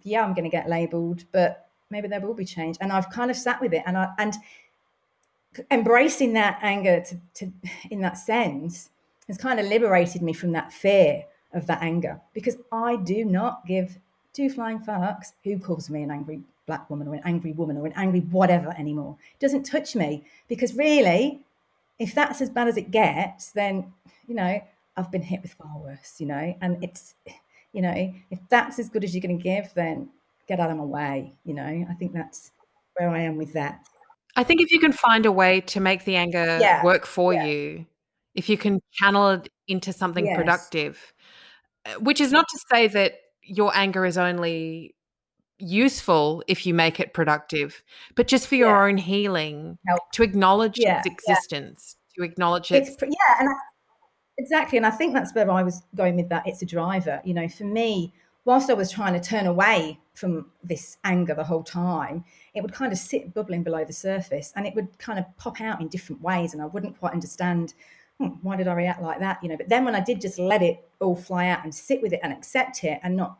[0.04, 2.78] yeah, I'm going to get labeled, but maybe there will be change.
[2.80, 4.36] And I've kind of sat with it and I, and
[5.72, 7.52] embracing that anger to, to
[7.90, 8.90] in that sense
[9.28, 11.24] has kind of liberated me from that fear
[11.54, 13.98] of that anger because I do not give
[14.34, 17.86] two flying fucks who calls me an angry black woman or an angry woman or
[17.86, 19.18] an angry whatever anymore.
[19.34, 21.42] It doesn't touch me because really,
[21.98, 23.92] if that's as bad as it gets, then,
[24.28, 24.62] you know,
[24.96, 27.16] I've been hit with far worse, you know, and it's,
[27.74, 30.10] you know, if that's as good as you're going to give, then
[30.48, 31.86] get out of my way, you know.
[31.90, 32.52] I think that's
[32.96, 33.86] where I am with that.
[34.36, 36.84] I think if you can find a way to make the anger yeah.
[36.84, 37.46] work for yeah.
[37.46, 37.86] you,
[38.36, 40.38] if you can channel it into something yes.
[40.38, 41.14] productive,
[41.86, 43.14] uh, which is not to say that
[43.44, 44.96] your anger is only
[45.60, 47.84] useful if you make it productive,
[48.16, 48.84] but just for your yeah.
[48.84, 50.12] own healing, Help.
[50.14, 52.24] to acknowledge yeah, its existence, yeah.
[52.24, 52.88] to acknowledge it.
[53.02, 53.54] Yeah, and I,
[54.38, 54.78] exactly.
[54.78, 56.48] And I think that's where I was going with that.
[56.48, 57.22] It's a driver.
[57.24, 58.14] You know, for me,
[58.46, 62.24] whilst I was trying to turn away from this anger the whole time,
[62.54, 65.62] it would kind of sit bubbling below the surface and it would kind of pop
[65.62, 66.54] out in different ways.
[66.54, 67.74] And I wouldn't quite understand
[68.20, 69.42] hmm, why did I react like that?
[69.42, 72.02] You know, but then when I did just let it all fly out and sit
[72.02, 73.38] with it and accept it and not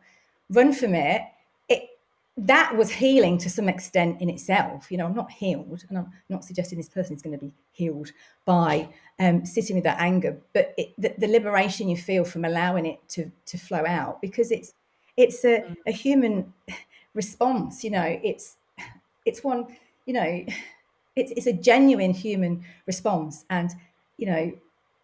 [0.48, 1.22] run from it,
[1.68, 1.90] it
[2.36, 4.90] that was healing to some extent in itself.
[4.90, 7.52] You know, I'm not healed, and I'm not suggesting this person is going to be
[7.72, 8.10] healed
[8.46, 12.86] by um, sitting with that anger, but it, the, the liberation you feel from allowing
[12.86, 14.72] it to to flow out because it's
[15.16, 15.76] it's a, mm.
[15.86, 16.52] a human
[17.14, 17.84] response.
[17.84, 18.56] You know, it's
[19.26, 19.76] it's one.
[20.06, 20.44] You know,
[21.16, 23.70] it's it's a genuine human response, and
[24.16, 24.52] you know,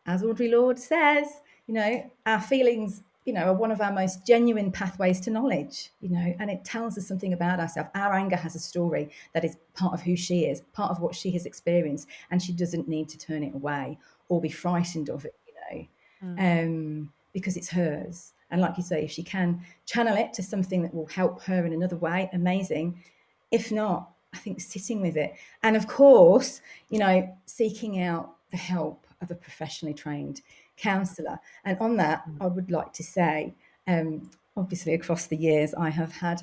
[0.07, 1.27] as Audre Lorde says,
[1.67, 5.91] you know, our feelings you know, are one of our most genuine pathways to knowledge,
[6.01, 7.91] you know, and it tells us something about ourselves.
[7.97, 11.15] Our anger has a story that is part of who she is, part of what
[11.15, 13.99] she has experienced, and she doesn't need to turn it away
[14.29, 15.87] or be frightened of it, you know,
[16.25, 16.65] mm.
[16.65, 18.33] um, because it's hers.
[18.53, 21.67] And like you say, if she can channel it to something that will help her
[21.67, 23.03] in another way, amazing.
[23.51, 25.35] If not, I think sitting with it.
[25.65, 30.43] And of course, you know, seeking out the help of a professionally trained
[30.77, 31.39] counsellor.
[31.65, 32.37] And on that, mm.
[32.41, 33.55] I would like to say,
[33.87, 36.43] um, obviously, across the years, I have had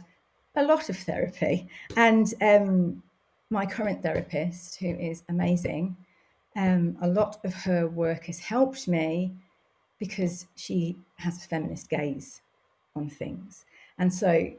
[0.55, 1.67] a lot of therapy.
[1.95, 3.03] And um,
[3.49, 5.95] my current therapist, who is amazing,
[6.55, 9.33] um, a lot of her work has helped me
[9.99, 12.41] because she has a feminist gaze
[12.95, 13.65] on things.
[13.97, 14.51] And so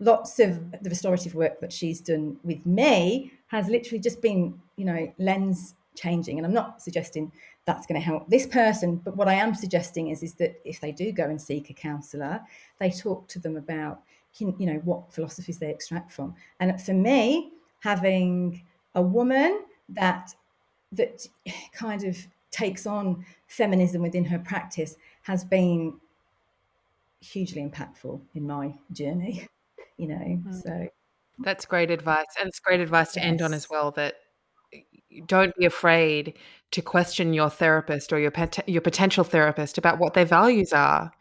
[0.00, 4.84] lots of the restorative work that she's done with me has literally just been, you
[4.84, 6.38] know, lens changing.
[6.38, 7.32] And I'm not suggesting
[7.64, 10.80] that's going to help this person, but what I am suggesting is is that if
[10.80, 12.40] they do go and seek a counsellor,
[12.78, 14.02] they talk to them about
[14.38, 16.34] you know what philosophies they extract from.
[16.60, 18.62] And for me, having
[18.94, 20.34] a woman that
[20.92, 21.26] that
[21.72, 22.16] kind of
[22.50, 25.94] takes on feminism within her practice has been
[27.20, 29.46] hugely impactful in my journey
[29.96, 30.62] you know mm.
[30.62, 30.88] so
[31.40, 33.26] that's great advice and it's great advice to yes.
[33.28, 34.14] end on as well that
[35.26, 36.34] don't be afraid
[36.72, 41.12] to question your therapist or your pot- your potential therapist about what their values are,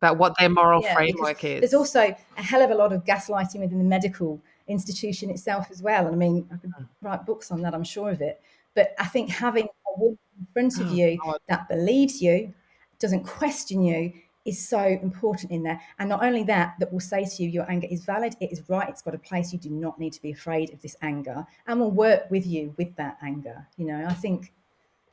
[0.00, 1.60] about what their moral yeah, framework is.
[1.60, 5.82] There's also a hell of a lot of gaslighting within the medical institution itself as
[5.82, 6.06] well.
[6.06, 6.88] And I mean, I could mm.
[7.02, 7.74] write books on that.
[7.74, 8.40] I'm sure of it.
[8.74, 12.54] But I think having a woman in front of oh, you that believes you,
[12.98, 14.12] doesn't question you,
[14.44, 15.80] is so important in there.
[15.98, 18.62] And not only that, that will say to you, your anger is valid, it is
[18.68, 19.52] right, it's got a place.
[19.52, 22.74] You do not need to be afraid of this anger, and will work with you
[22.78, 23.66] with that anger.
[23.76, 24.52] You know, I think,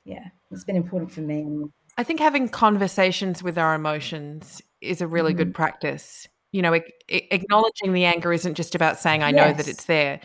[0.05, 1.65] yeah, it's been important for me.
[1.97, 5.37] I think having conversations with our emotions is a really mm-hmm.
[5.39, 6.27] good practice.
[6.51, 9.35] You know, acknowledging the anger isn't just about saying, I yes.
[9.35, 10.21] know that it's there.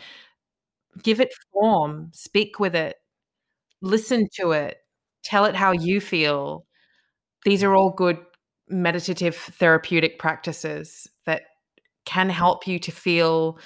[1.03, 2.95] Give it form, speak with it,
[3.81, 4.77] listen to it,
[5.23, 6.65] tell it how you feel.
[7.43, 8.17] These are all good
[8.71, 11.43] meditative therapeutic practices that
[12.05, 13.59] can help you to feel,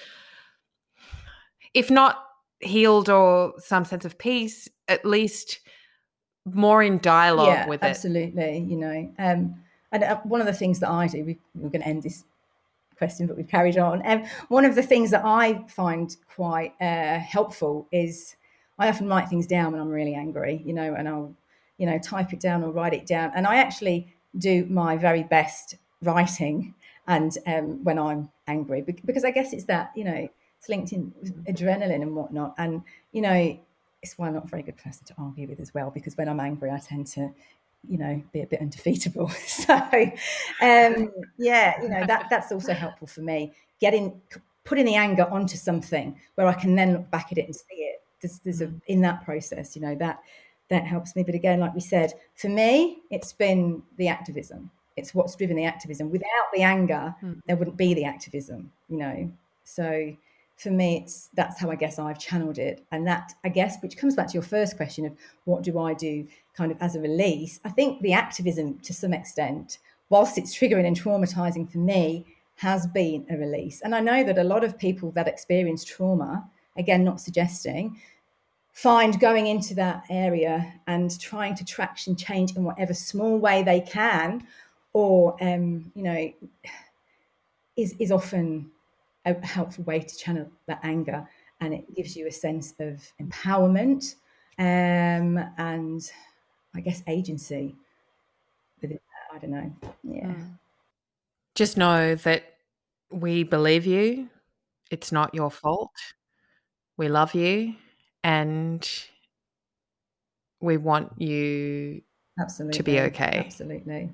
[1.73, 2.23] if not
[2.59, 5.59] healed or some sense of peace, at least
[6.45, 8.47] more in dialogue yeah, with absolutely, it.
[8.47, 9.13] Absolutely, you know.
[9.17, 9.55] Um,
[9.91, 12.23] and uh, one of the things that I do, we, we're going to end this
[12.97, 14.01] question, but we've carried on.
[14.05, 18.35] Um, one of the things that I find quite uh, helpful is
[18.77, 21.33] I often write things down when I'm really angry, you know, and I'll,
[21.77, 23.31] you know, type it down or write it down.
[23.35, 26.73] And I actually do my very best writing
[27.07, 30.27] and um, when I'm angry because I guess it's that you know
[30.59, 31.13] it's linked in
[31.47, 32.55] adrenaline and whatnot.
[32.57, 32.81] And
[33.11, 33.57] you know
[34.01, 36.29] it's why I'm not a very good person to argue with as well because when
[36.29, 37.31] I'm angry I tend to
[37.87, 39.31] you know be a bit undefeatable.
[39.47, 39.73] So
[40.61, 43.53] um, yeah you know that that's also helpful for me.
[43.79, 44.19] Getting
[44.63, 47.75] putting the anger onto something where I can then look back at it and see
[47.75, 48.01] it.
[48.21, 50.19] There's, there's a in that process you know that
[50.69, 51.23] that helps me.
[51.23, 54.71] But again, like we said, for me, it's been the activism.
[54.97, 56.09] It's what's driven the activism.
[56.09, 57.41] Without the anger, mm.
[57.47, 59.31] there wouldn't be the activism, you know.
[59.63, 60.15] So
[60.57, 62.83] for me, it's that's how I guess I've channeled it.
[62.91, 65.13] And that I guess, which comes back to your first question of
[65.43, 67.59] what do I do kind of as a release?
[67.65, 72.87] I think the activism to some extent, whilst it's triggering and traumatizing for me, has
[72.87, 73.81] been a release.
[73.81, 77.99] And I know that a lot of people that experience trauma, again, not suggesting,
[78.75, 83.79] find going into that area and trying to traction change in whatever small way they
[83.79, 84.45] can
[84.91, 86.33] or um, you know
[87.77, 88.69] is is often
[89.25, 91.25] a helpful way to channel that anger
[91.61, 94.15] and it gives you a sense of empowerment
[94.59, 96.11] um, and
[96.75, 97.73] i guess agency
[98.83, 99.73] i don't know.
[100.03, 100.33] Yeah.
[100.33, 100.43] Hmm.
[101.55, 102.43] just know that
[103.09, 104.29] we believe you.
[104.91, 105.91] It's not your fault.
[106.97, 107.75] We love you
[108.25, 108.89] and
[110.59, 112.01] we want you
[112.39, 113.43] absolutely to be okay.
[113.45, 114.09] Absolutely.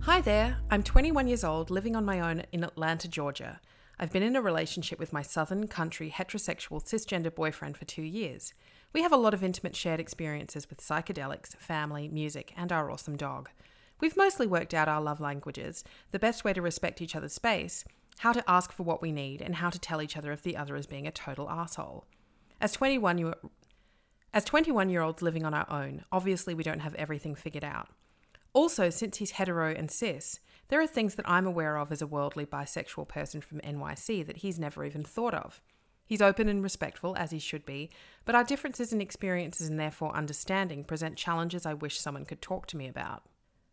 [0.00, 0.56] Hi there.
[0.70, 3.60] I'm 21 years old, living on my own in Atlanta, Georgia.
[4.00, 8.54] I've been in a relationship with my southern country heterosexual cisgender boyfriend for two years.
[8.94, 13.16] We have a lot of intimate shared experiences with psychedelics, family, music, and our awesome
[13.16, 13.50] dog.
[14.00, 15.82] We've mostly worked out our love languages,
[16.12, 17.84] the best way to respect each other's space,
[18.18, 20.56] how to ask for what we need, and how to tell each other if the
[20.56, 22.06] other is being a total asshole.
[22.60, 23.34] As 21 year
[24.32, 27.88] as 21 year olds living on our own, obviously we don't have everything figured out.
[28.52, 30.38] Also, since he's hetero and cis,
[30.68, 34.38] there are things that I'm aware of as a worldly bisexual person from NYC that
[34.38, 35.60] he's never even thought of.
[36.06, 37.90] He's open and respectful, as he should be,
[38.24, 42.66] but our differences in experiences and therefore understanding present challenges I wish someone could talk
[42.68, 43.22] to me about.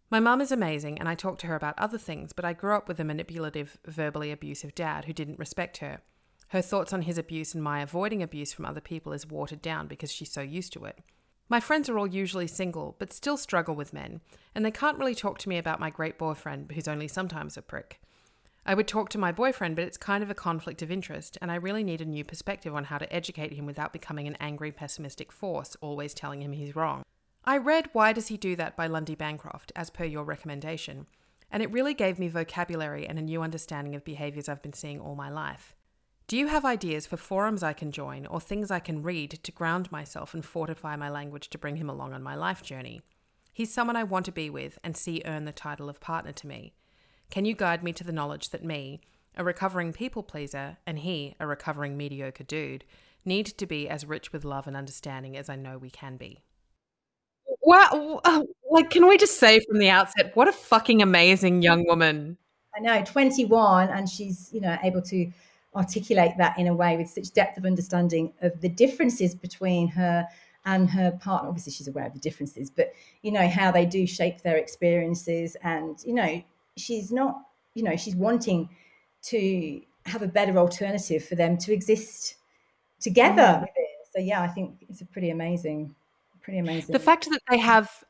[0.10, 2.76] My mum is amazing, and I talk to her about other things, but I grew
[2.76, 6.02] up with a manipulative, verbally abusive dad who didn't respect her.
[6.50, 9.88] Her thoughts on his abuse and my avoiding abuse from other people is watered down
[9.88, 11.00] because she's so used to it.
[11.48, 14.20] My friends are all usually single, but still struggle with men,
[14.54, 17.62] and they can't really talk to me about my great boyfriend, who's only sometimes a
[17.62, 18.02] prick.
[18.66, 21.52] I would talk to my boyfriend, but it's kind of a conflict of interest, and
[21.52, 24.72] I really need a new perspective on how to educate him without becoming an angry,
[24.72, 27.04] pessimistic force, always telling him he's wrong.
[27.44, 31.08] I read Why Does He Do That by Lundy Bancroft, as per your recommendation,
[31.50, 35.00] and it really gave me vocabulary and a new understanding of behaviours I've been seeing
[35.00, 35.76] all my life.
[36.28, 39.52] Do you have ideas for forums I can join or things I can read to
[39.52, 43.02] ground myself and fortify my language to bring him along on my life journey?
[43.52, 46.48] He's someone I want to be with and see earn the title of partner to
[46.48, 46.74] me.
[47.32, 49.00] Can you guide me to the knowledge that me,
[49.38, 52.84] a recovering people pleaser, and he, a recovering mediocre dude,
[53.24, 56.44] need to be as rich with love and understanding as I know we can be?
[57.64, 58.20] Wow.
[58.26, 62.38] Um, like, can we just say from the outset, what a fucking amazing young woman.
[62.76, 65.32] I know, 21, and she's, you know, able to
[65.74, 70.28] articulate that in a way with such depth of understanding of the differences between her
[70.66, 71.48] and her partner.
[71.48, 75.56] Obviously, she's aware of the differences, but you know how they do shape their experiences,
[75.64, 76.44] and you know
[76.78, 77.42] she's not,
[77.74, 78.70] you know, she's wanting
[79.24, 82.36] to have a better alternative for them to exist
[83.00, 83.64] together.
[83.64, 83.66] Mm.
[84.14, 85.96] So yeah, I think it's a pretty amazing,
[86.42, 86.92] pretty amazing.
[86.92, 88.04] The fact that they have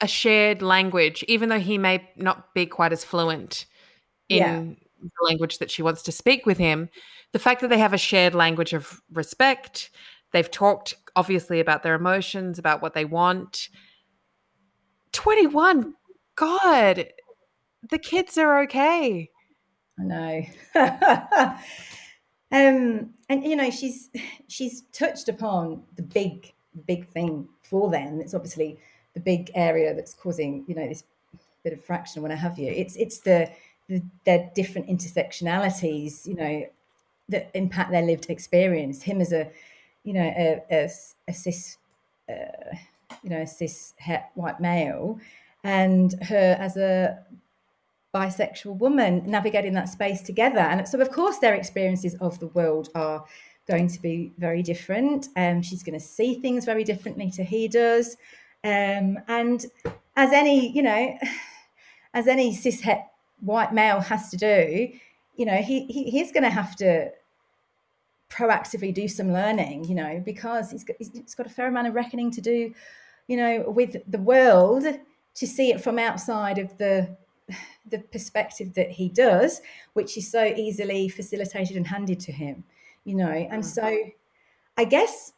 [0.00, 3.66] a shared language, even though he may not be quite as fluent
[4.28, 4.64] in yeah
[5.02, 6.88] the language that she wants to speak with him.
[7.32, 9.90] The fact that they have a shared language of respect,
[10.32, 13.68] they've talked obviously about their emotions, about what they want.
[15.12, 15.94] 21,
[16.36, 17.06] God,
[17.92, 19.30] the kids are okay.
[20.00, 20.42] I know.
[22.50, 24.10] um, and you know, she's
[24.48, 26.52] she's touched upon the big
[26.86, 28.20] big thing for them.
[28.20, 28.78] It's obviously
[29.14, 31.04] the big area that's causing, you know, this
[31.62, 32.72] bit of fraction I have you.
[32.72, 33.50] It's it's the
[33.88, 36.66] the, their different intersectionalities, you know,
[37.28, 39.02] that impact their lived experience.
[39.02, 39.50] Him as a,
[40.02, 40.90] you know, a, a,
[41.28, 41.76] a cis,
[42.30, 42.74] uh,
[43.22, 43.92] you know, cis
[44.34, 45.20] white male,
[45.62, 47.22] and her as a
[48.14, 50.60] bisexual woman navigating that space together.
[50.60, 53.24] And so, of course, their experiences of the world are
[53.66, 55.28] going to be very different.
[55.36, 58.16] Um, she's going to see things very differently to he does.
[58.64, 59.64] Um, and
[60.16, 61.18] as any, you know,
[62.14, 63.08] as any cis het
[63.40, 64.88] white male has to do,
[65.36, 67.10] you know, he, he he's going to have to
[68.30, 71.94] proactively do some learning, you know, because he's got, he's got a fair amount of
[71.94, 72.72] reckoning to do,
[73.28, 74.84] you know, with the world
[75.34, 77.16] to see it from outside of the
[77.88, 79.60] the perspective that he does,
[79.94, 82.64] which is so easily facilitated and handed to him,
[83.04, 83.30] you know.
[83.30, 84.10] And so, mm-hmm.
[84.76, 85.32] I guess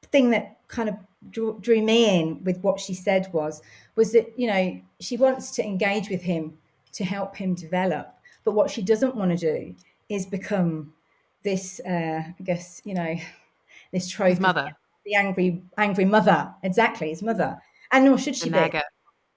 [0.00, 0.96] the thing that kind of
[1.30, 3.62] drew, drew me in with what she said was
[3.94, 6.56] was that you know she wants to engage with him
[6.92, 8.14] to help him develop.
[8.44, 9.74] But what she doesn't want to do
[10.08, 10.92] is become
[11.42, 13.14] this, uh, I guess, you know,
[13.92, 14.30] this trope.
[14.30, 14.76] His mother.
[15.04, 16.52] The angry, angry mother.
[16.62, 17.58] Exactly, his mother.
[17.90, 18.80] And nor should she the be.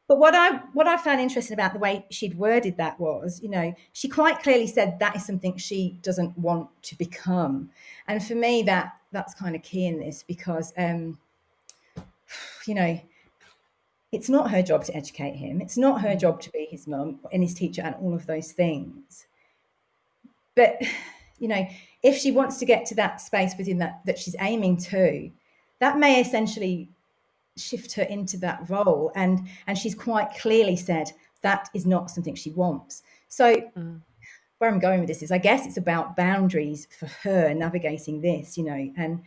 [0.08, 3.50] But what I what I found interesting about the way she'd worded that was, you
[3.50, 7.72] know, she quite clearly said that is something she doesn't want to become.
[8.08, 11.18] And for me, that that's kind of key in this because um,
[12.68, 13.00] you know,
[14.12, 15.62] it's not her job to educate him.
[15.62, 16.20] It's not her mm.
[16.20, 19.26] job to be his mum and his teacher and all of those things.
[20.56, 20.82] But,
[21.40, 21.68] you know,
[22.02, 25.32] if she wants to get to that space within that that she's aiming to,
[25.80, 26.90] that may essentially
[27.58, 29.12] shift her into that role.
[29.16, 33.04] And and she's quite clearly said that is not something she wants.
[33.28, 34.02] So mm.
[34.58, 38.58] where I'm going with this is I guess it's about boundaries for her navigating this,
[38.58, 39.22] you know, and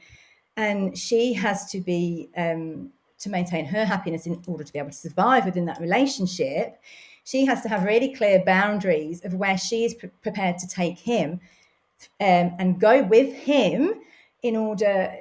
[0.56, 4.90] and she has to be um, to maintain her happiness in order to be able
[4.90, 6.80] to survive within that relationship,
[7.24, 10.98] she has to have really clear boundaries of where she is pre- prepared to take
[10.98, 11.40] him
[12.20, 13.94] um, and go with him
[14.42, 15.12] in order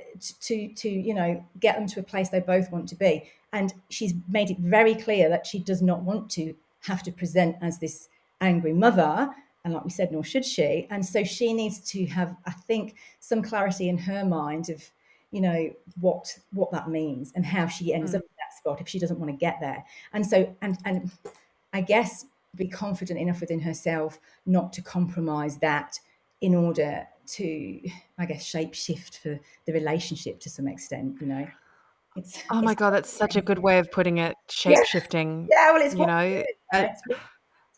[0.42, 3.30] to, to, you know get them to a place they both want to be.
[3.54, 7.56] And she's made it very clear that she does not want to have to present
[7.62, 8.10] as this
[8.42, 9.30] angry mother.
[9.64, 10.88] And like we said nor should she.
[10.90, 14.84] And so she needs to have i think some clarity in her mind of
[15.32, 18.16] you know what what that means and how she ends mm.
[18.16, 19.84] up in that spot if she doesn't want to get there.
[20.14, 21.12] And so and and
[21.74, 26.00] i guess be confident enough within herself not to compromise that
[26.42, 27.82] in order to,
[28.18, 31.48] I guess, shape shift for the relationship to some extent, you know.
[32.16, 34.36] It's, oh my god, that's such a good way of putting it.
[34.50, 35.48] Shape shifting.
[35.52, 37.20] Yeah, well, it's you know, it's uh, what, it's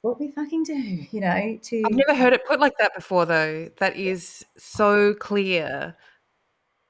[0.01, 1.05] what we fucking do.
[1.11, 3.69] You know, to I've never heard it put like that before, though.
[3.79, 5.95] That is so clear.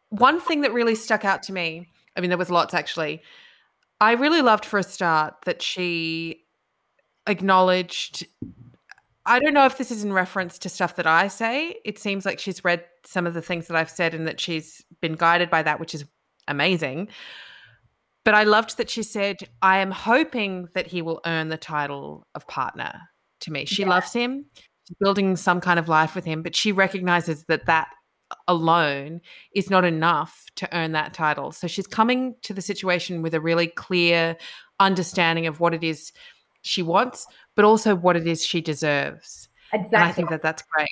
[0.09, 1.87] One thing that really stuck out to me.
[2.15, 3.21] I mean, there was lots actually.
[4.01, 6.43] I really loved for a start that she
[7.27, 8.25] acknowledged
[9.25, 11.75] I don't know if this is in reference to stuff that I say.
[11.85, 14.83] It seems like she's read some of the things that I've said and that she's
[15.01, 16.05] been guided by that, which is
[16.47, 17.09] amazing.
[18.25, 22.27] But I loved that she said, I am hoping that he will earn the title
[22.35, 23.01] of partner
[23.41, 23.65] to me.
[23.65, 23.89] She yeah.
[23.89, 24.45] loves him,
[24.87, 27.89] she's building some kind of life with him, but she recognizes that that
[28.47, 29.21] alone
[29.55, 31.51] is not enough to earn that title.
[31.51, 34.37] So she's coming to the situation with a really clear
[34.79, 36.11] understanding of what it is
[36.61, 37.25] she wants,
[37.59, 39.49] but also what it is she deserves.
[39.73, 39.97] Exactly.
[39.97, 40.87] And I think that that's great.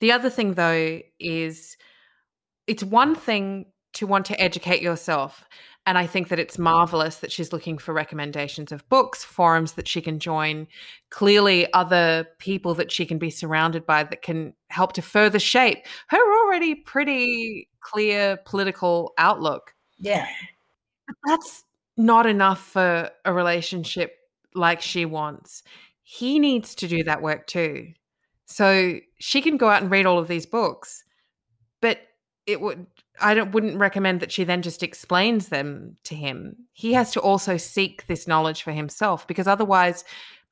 [0.00, 1.78] The other thing, though, is
[2.66, 5.46] it's one thing to want to educate yourself.
[5.86, 9.88] And I think that it's marvelous that she's looking for recommendations of books, forums that
[9.88, 10.66] she can join,
[11.08, 15.86] clearly other people that she can be surrounded by that can help to further shape
[16.08, 19.72] her already pretty clear political outlook.
[19.98, 20.26] Yeah.
[21.06, 21.64] But that's
[21.96, 24.18] not enough for a relationship
[24.54, 25.64] like she wants,
[26.04, 27.88] he needs to do that work too.
[28.46, 31.02] So she can go out and read all of these books,
[31.80, 31.98] but
[32.46, 32.86] it would
[33.20, 36.56] I don't wouldn't recommend that she then just explains them to him.
[36.72, 40.04] He has to also seek this knowledge for himself because otherwise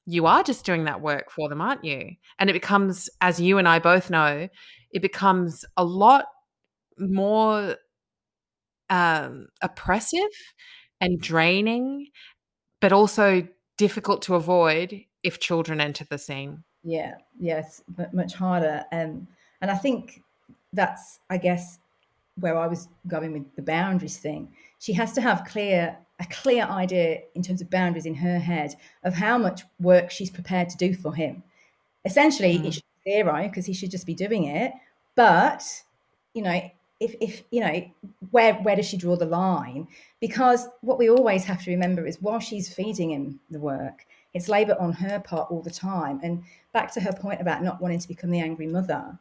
[0.07, 2.13] you are just doing that work for them, aren't you?
[2.39, 4.49] And it becomes as you and I both know,
[4.91, 6.27] it becomes a lot
[6.99, 7.77] more
[8.89, 10.21] um, oppressive
[11.01, 12.07] and draining,
[12.81, 13.47] but also
[13.77, 16.65] difficult to avoid if children enter the scene.
[16.85, 18.85] Yeah, yes, but much harder.
[18.93, 19.29] Um,
[19.61, 20.23] and I think
[20.73, 21.79] that's, I guess,
[22.41, 24.53] where I was going with the boundaries thing.
[24.79, 28.77] She has to have clear a clear idea in terms of boundaries in her head
[29.03, 31.43] of how much work she's prepared to do for him.
[32.05, 32.67] Essentially, mm.
[32.67, 34.73] it should be zero because he should just be doing it.
[35.17, 35.65] But
[36.35, 36.61] you know,
[37.01, 37.85] if if you know
[38.31, 39.89] where where does she draw the line
[40.21, 44.49] because what we always have to remember is while she's feeding him the work it's
[44.49, 46.21] labor on her part all the time.
[46.23, 49.19] And back to her point about not wanting to become the angry mother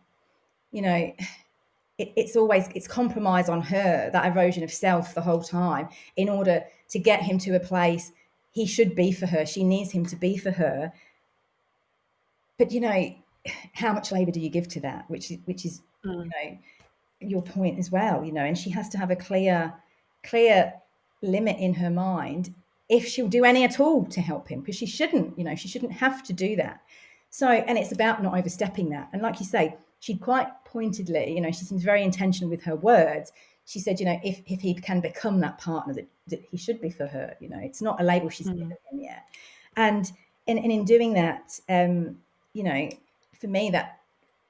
[0.71, 1.13] you know
[1.97, 6.29] it, it's always it's compromise on her that erosion of self the whole time in
[6.29, 8.11] order to get him to a place
[8.53, 9.45] he should be for her.
[9.45, 10.91] She needs him to be for her.
[12.57, 13.15] But you know
[13.73, 15.09] how much labor do you give to that?
[15.09, 16.25] Which is which is mm.
[16.25, 16.57] you know
[17.21, 19.71] your point as well, you know, and she has to have a clear,
[20.23, 20.73] clear
[21.21, 22.51] limit in her mind
[22.91, 25.67] if she'll do any at all to help him, because she shouldn't, you know, she
[25.67, 26.81] shouldn't have to do that.
[27.29, 29.09] So, and it's about not overstepping that.
[29.13, 32.75] And like you say, she quite pointedly, you know, she seems very intentional with her
[32.75, 33.31] words.
[33.65, 36.81] She said, you know, if, if he can become that partner that, that he should
[36.81, 38.55] be for her, you know, it's not a label she's mm.
[38.55, 39.25] given him yet.
[39.77, 40.11] And,
[40.47, 42.17] and, and in doing that, um,
[42.51, 42.89] you know,
[43.39, 44.01] for me, that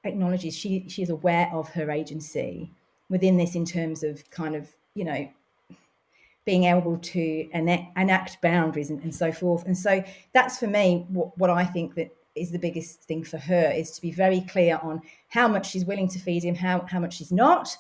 [0.04, 2.72] acknowledges she she is aware of her agency
[3.10, 5.30] within this in terms of kind of you know
[6.46, 11.38] being able to enact, boundaries and, and, so forth and so that's for me what,
[11.38, 14.80] what i think that is the biggest thing for her is to be very clear
[14.82, 17.78] on how much she's willing to feed him how, how much she's not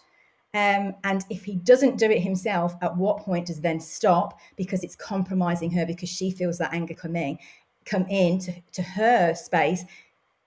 [0.53, 4.83] um, and if he doesn't do it himself at what point does then stop because
[4.83, 7.39] it's compromising her because she feels that anger coming
[7.85, 9.85] come in to, to her space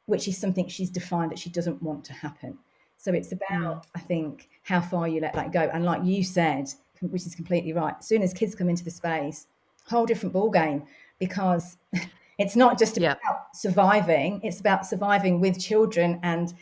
[0.07, 2.59] which is something she's defined that she doesn't want to happen.
[2.97, 3.91] So it's about, mm.
[3.95, 5.71] I think, how far you let that go.
[5.73, 6.69] And like you said,
[7.01, 9.47] which is completely right, as soon as kids come into the space,
[9.87, 10.85] whole different ball game
[11.19, 11.77] because
[12.39, 13.19] it's not just about
[13.55, 16.55] surviving; it's about surviving with children, and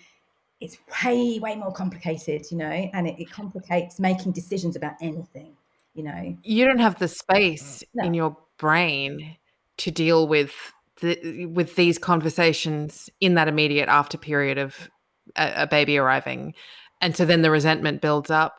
[0.60, 2.90] it's way, way more complicated, you know.
[2.92, 5.56] And it, it complicates making decisions about anything,
[5.94, 6.36] you know.
[6.42, 8.04] You don't have the space no.
[8.04, 9.36] in your brain
[9.78, 10.54] to deal with
[11.00, 14.88] the, with these conversations in that immediate after period of
[15.36, 16.54] a, a baby arriving,
[17.00, 18.56] and so then the resentment builds up.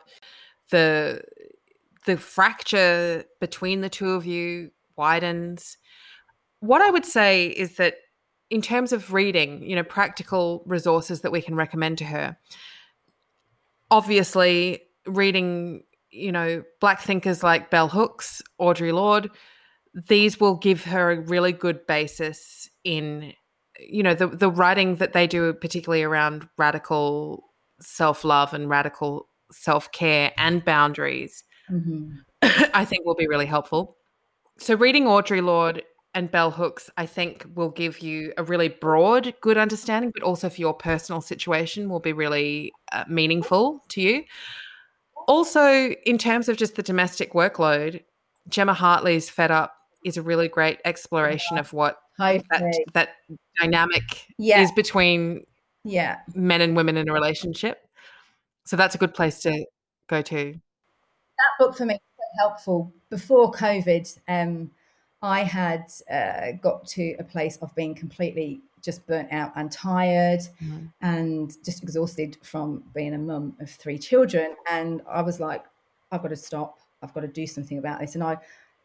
[0.70, 1.22] The
[2.04, 5.76] the fracture between the two of you widens.
[6.60, 7.94] What I would say is that
[8.50, 12.36] in terms of reading, you know, practical resources that we can recommend to her,
[13.90, 19.30] obviously reading, you know, black thinkers like Bell Hooks, Audre Lorde,
[20.08, 23.32] these will give her a really good basis in
[23.78, 27.44] you know the the writing that they do particularly around radical
[27.80, 32.10] self-love and radical self-care and boundaries mm-hmm.
[32.74, 33.96] i think will be really helpful
[34.58, 35.82] so reading Audre Lorde
[36.14, 40.48] and bell hooks, I think, will give you a really broad, good understanding, but also
[40.48, 44.24] for your personal situation will be really uh, meaningful to you.
[45.26, 48.02] Also, in terms of just the domestic workload,
[48.48, 51.98] Gemma Hartley's Fed Up is a really great exploration of what
[52.50, 53.08] that, that
[53.60, 54.60] dynamic yeah.
[54.60, 55.44] is between
[55.82, 57.88] yeah men and women in a relationship.
[58.64, 59.64] So that's a good place to
[60.08, 60.54] go to.
[61.38, 64.18] That book for me was helpful before COVID.
[64.28, 64.70] Um,
[65.22, 70.40] I had uh, got to a place of being completely just burnt out and tired
[70.62, 70.92] mm.
[71.00, 74.54] and just exhausted from being a mum of three children.
[74.70, 75.64] And I was like,
[76.12, 76.78] I've got to stop.
[77.02, 78.14] I've got to do something about this.
[78.14, 78.36] And I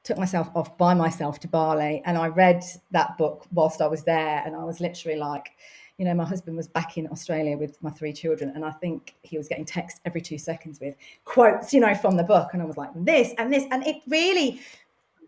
[0.03, 4.03] took myself off by myself to Bali and I read that book whilst I was
[4.03, 4.41] there.
[4.45, 5.51] And I was literally like,
[5.99, 9.15] you know, my husband was back in Australia with my three children, and I think
[9.21, 10.95] he was getting texts every two seconds with
[11.25, 12.49] quotes, you know, from the book.
[12.53, 13.65] And I was like, this and this.
[13.69, 14.61] And it really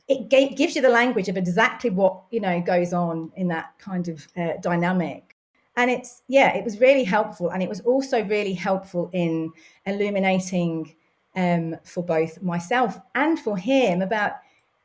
[0.07, 3.73] it g- gives you the language of exactly what you know goes on in that
[3.79, 5.35] kind of uh, dynamic
[5.77, 9.51] and it's yeah it was really helpful and it was also really helpful in
[9.85, 10.93] illuminating
[11.35, 14.33] um, for both myself and for him about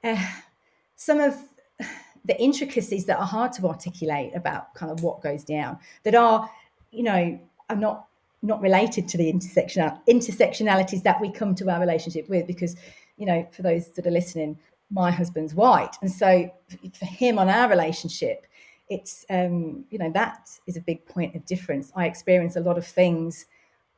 [0.05, 0.25] uh,
[0.97, 1.37] some of
[2.27, 6.49] the intricacies that are hard to articulate about kind of what goes down that are
[6.91, 7.39] you know
[7.71, 8.07] are not
[8.43, 12.77] not related to the intersectional intersectionalities that we come to our relationship with because
[13.17, 14.59] you know for those that are listening
[14.91, 15.97] my husband's white.
[16.01, 16.49] And so
[16.97, 18.47] for him on our relationship
[18.89, 21.91] it's um, you know that is a big point of difference.
[21.97, 23.47] I experience a lot of things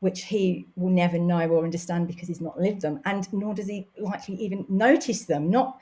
[0.01, 3.67] which he will never know or understand because he's not lived them and nor does
[3.67, 5.79] he likely even notice them not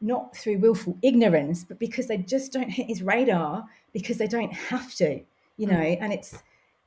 [0.00, 4.52] not through willful ignorance but because they just don't hit his radar because they don't
[4.52, 5.20] have to
[5.56, 5.98] you know mm.
[6.00, 6.38] and it's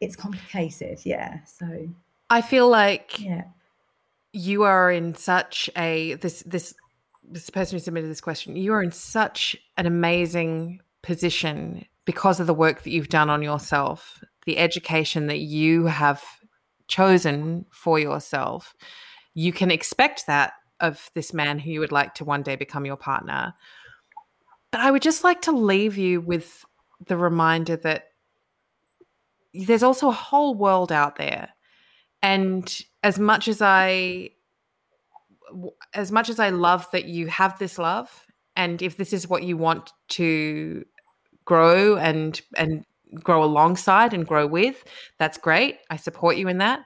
[0.01, 1.87] it's complicated yeah so
[2.29, 3.43] i feel like yeah
[4.33, 6.73] you are in such a this this
[7.23, 12.47] this person who submitted this question, you are in such an amazing position because of
[12.47, 16.21] the work that you've done on yourself, the education that you have
[16.87, 18.75] chosen for yourself.
[19.33, 22.85] You can expect that of this man who you would like to one day become
[22.85, 23.53] your partner.
[24.71, 26.65] But I would just like to leave you with
[27.05, 28.09] the reminder that
[29.53, 31.49] there's also a whole world out there.
[32.21, 34.31] And as much as I
[35.93, 39.43] as much as I love that you have this love, and if this is what
[39.43, 40.85] you want to
[41.45, 44.83] grow and and grow alongside and grow with,
[45.19, 45.77] that's great.
[45.89, 46.81] I support you in that.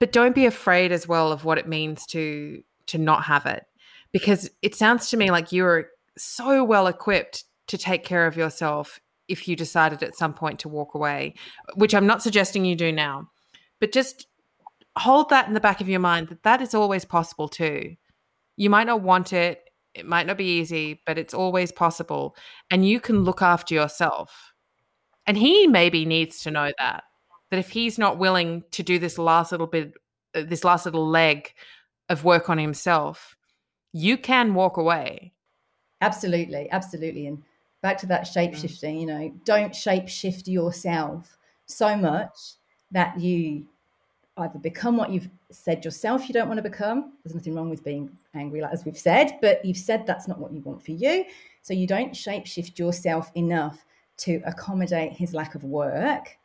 [0.00, 2.62] But don't be afraid as well of what it means to
[2.92, 3.64] to not have it.
[4.12, 9.00] Because it sounds to me like you're so well equipped to take care of yourself
[9.28, 11.34] if you decided at some point to walk away,
[11.74, 13.30] which I'm not suggesting you do now.
[13.80, 14.26] But just
[14.96, 17.96] hold that in the back of your mind that that is always possible too.
[18.56, 22.36] You might not want it, it might not be easy, but it's always possible.
[22.70, 24.52] And you can look after yourself.
[25.26, 27.04] And he maybe needs to know that,
[27.50, 29.94] that if he's not willing to do this last little bit,
[30.34, 31.52] uh, this last little leg
[32.08, 33.36] of work on himself,
[33.92, 35.32] you can walk away.
[36.00, 36.68] Absolutely.
[36.70, 37.26] Absolutely.
[37.26, 37.42] And
[37.82, 38.60] back to that shape mm.
[38.60, 41.36] shifting, you know, don't shape shift yourself
[41.66, 42.36] so much
[42.90, 43.66] that you
[44.38, 47.12] either become what you've said yourself you don't want to become.
[47.22, 50.38] There's nothing wrong with being angry, like as we've said, but you've said that's not
[50.38, 51.24] what you want for you.
[51.60, 53.84] So you don't shapeshift yourself enough
[54.18, 56.38] to accommodate his lack of work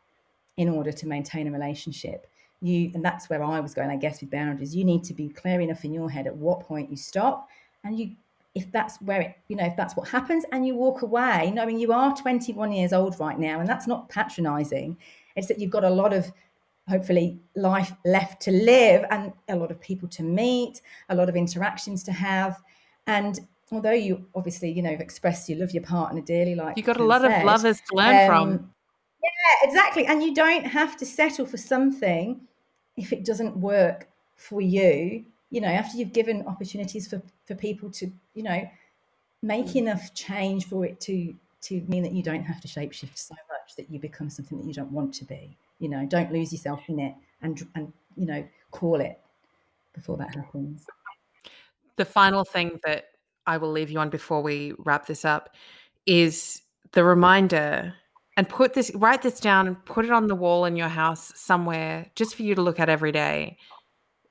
[0.58, 2.28] in order to maintain a relationship.
[2.62, 4.76] You and that's where I was going, I guess, with boundaries.
[4.76, 7.50] You need to be clear enough in your head at what point you stop
[7.84, 8.16] and you
[8.58, 11.80] if that's where it, you know, if that's what happens and you walk away, knowing
[11.80, 14.98] you are 21 years old right now, and that's not patronizing,
[15.36, 16.32] it's that you've got a lot of
[16.90, 21.36] hopefully life left to live and a lot of people to meet, a lot of
[21.36, 22.58] interactions to have.
[23.06, 23.40] And
[23.72, 27.04] although you obviously, you know, expressed you love your partner dearly, like you got a
[27.04, 28.74] lot said, of lovers to learn um, from.
[29.24, 30.06] Yeah, exactly.
[30.06, 32.42] And you don't have to settle for something
[32.96, 35.26] if it doesn't work for you.
[35.50, 38.70] You know, after you've given opportunities for, for people to, you know,
[39.42, 39.78] make mm.
[39.78, 43.76] enough change for it to to mean that you don't have to shapeshift so much
[43.76, 46.82] that you become something that you don't want to be you know don't lose yourself
[46.88, 49.20] in it and and you know call it
[49.94, 50.86] before that happens
[51.96, 53.06] the final thing that
[53.46, 55.56] i will leave you on before we wrap this up
[56.06, 56.62] is
[56.94, 57.94] the reminder
[58.38, 61.34] and put this write this down and put it on the wall in your house
[61.36, 63.58] somewhere just for you to look at every day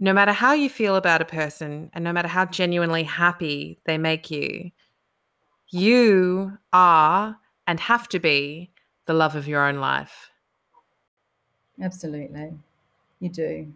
[0.00, 3.98] no matter how you feel about a person and no matter how genuinely happy they
[3.98, 4.70] make you
[5.70, 7.36] you are
[7.66, 8.70] and have to be
[9.06, 10.30] the love of your own life
[11.80, 12.52] Absolutely.
[13.20, 13.72] You do.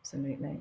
[0.00, 0.58] Absolutely.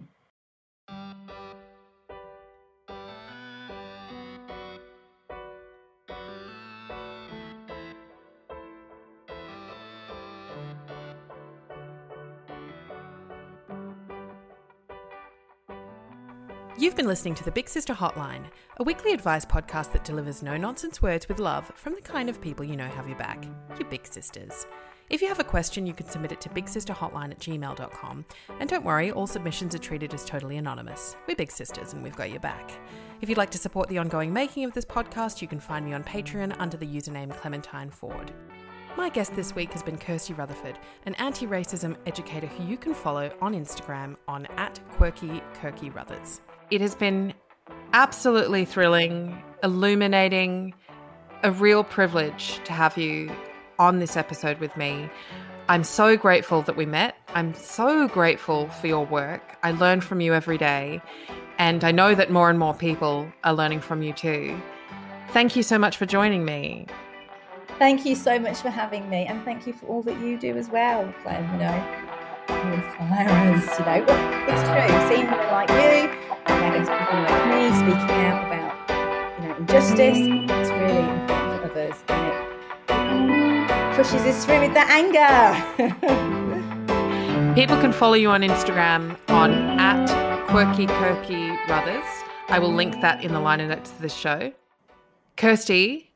[16.80, 18.46] You've been listening to the Big Sister Hotline,
[18.78, 22.40] a weekly advice podcast that delivers no nonsense words with love from the kind of
[22.40, 23.46] people you know have your back,
[23.78, 24.66] your big sisters.
[25.10, 28.24] If you have a question, you can submit it to bigsisterhotline at gmail.com.
[28.62, 31.18] And don't worry, all submissions are treated as totally anonymous.
[31.28, 32.72] We're big sisters and we've got your back.
[33.20, 35.92] If you'd like to support the ongoing making of this podcast, you can find me
[35.92, 38.32] on Patreon under the username Clementine Ford.
[38.96, 42.94] My guest this week has been Kirsty Rutherford, an anti racism educator who you can
[42.94, 46.40] follow on Instagram on at quirky Kirky Ruthers.
[46.72, 47.34] It has been
[47.94, 50.74] absolutely thrilling, illuminating,
[51.44, 53.32] a real privilege to have you
[53.80, 55.10] on this episode with me.
[55.68, 57.16] I'm so grateful that we met.
[57.30, 59.58] I'm so grateful for your work.
[59.64, 61.02] I learn from you every day.
[61.58, 64.60] And I know that more and more people are learning from you too.
[65.30, 66.86] Thank you so much for joining me.
[67.78, 70.58] Thank you so much for having me, and thank you for all that you do
[70.58, 71.02] as well.
[71.26, 71.86] You know,
[72.50, 73.80] you inspire us.
[73.80, 74.06] You know,
[74.50, 75.16] it's true.
[75.16, 76.19] Seeing like you,
[76.52, 78.74] and people like me speaking out about
[79.40, 81.98] you know injustice, it's really important for others,
[82.90, 85.40] and it pushes us through with that anger.
[87.56, 90.08] people can follow you on Instagram on at
[90.48, 92.06] quirky kirky ruthers.
[92.48, 94.52] I will link that in the liner notes to the show.
[95.38, 96.12] Kirsty,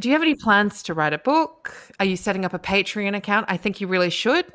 [0.00, 1.72] do you have any plans to write a book?
[2.00, 3.46] Are you setting up a Patreon account?
[3.48, 4.46] I think you really should.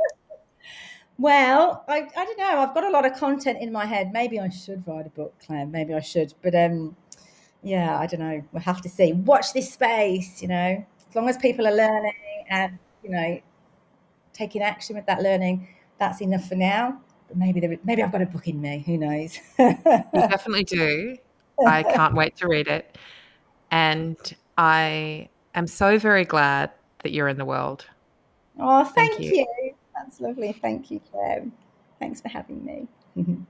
[1.17, 2.59] Well, I, I don't know.
[2.59, 4.11] I've got a lot of content in my head.
[4.11, 5.71] Maybe I should write a book, Clem.
[5.71, 6.33] Maybe I should.
[6.41, 6.95] But um,
[7.63, 8.43] yeah, I don't know.
[8.51, 9.13] We'll have to see.
[9.13, 10.85] Watch this space, you know.
[11.09, 12.13] As long as people are learning
[12.49, 13.39] and, you know,
[14.33, 15.67] taking action with that learning,
[15.99, 16.99] that's enough for now.
[17.27, 18.83] But maybe there, maybe I've got a book in me.
[18.85, 19.39] Who knows?
[19.57, 19.73] you
[20.13, 21.17] definitely do.
[21.65, 22.97] I can't wait to read it.
[23.71, 24.17] And
[24.57, 26.71] I am so very glad
[27.03, 27.85] that you're in the world.
[28.59, 29.37] Oh, thank, thank you.
[29.37, 29.64] you.
[29.95, 30.53] That's lovely.
[30.53, 31.45] Thank you, Claire.
[31.99, 32.87] Thanks for having me.
[33.17, 33.43] Mm-hmm.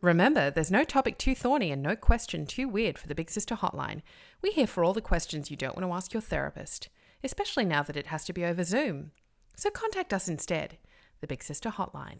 [0.00, 3.54] Remember, there's no topic too thorny and no question too weird for the Big Sister
[3.54, 4.02] Hotline.
[4.42, 6.88] We're here for all the questions you don't want to ask your therapist,
[7.22, 9.12] especially now that it has to be over Zoom.
[9.54, 10.78] So contact us instead,
[11.20, 12.18] the Big Sister Hotline.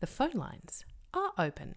[0.00, 1.76] The phone lines are open.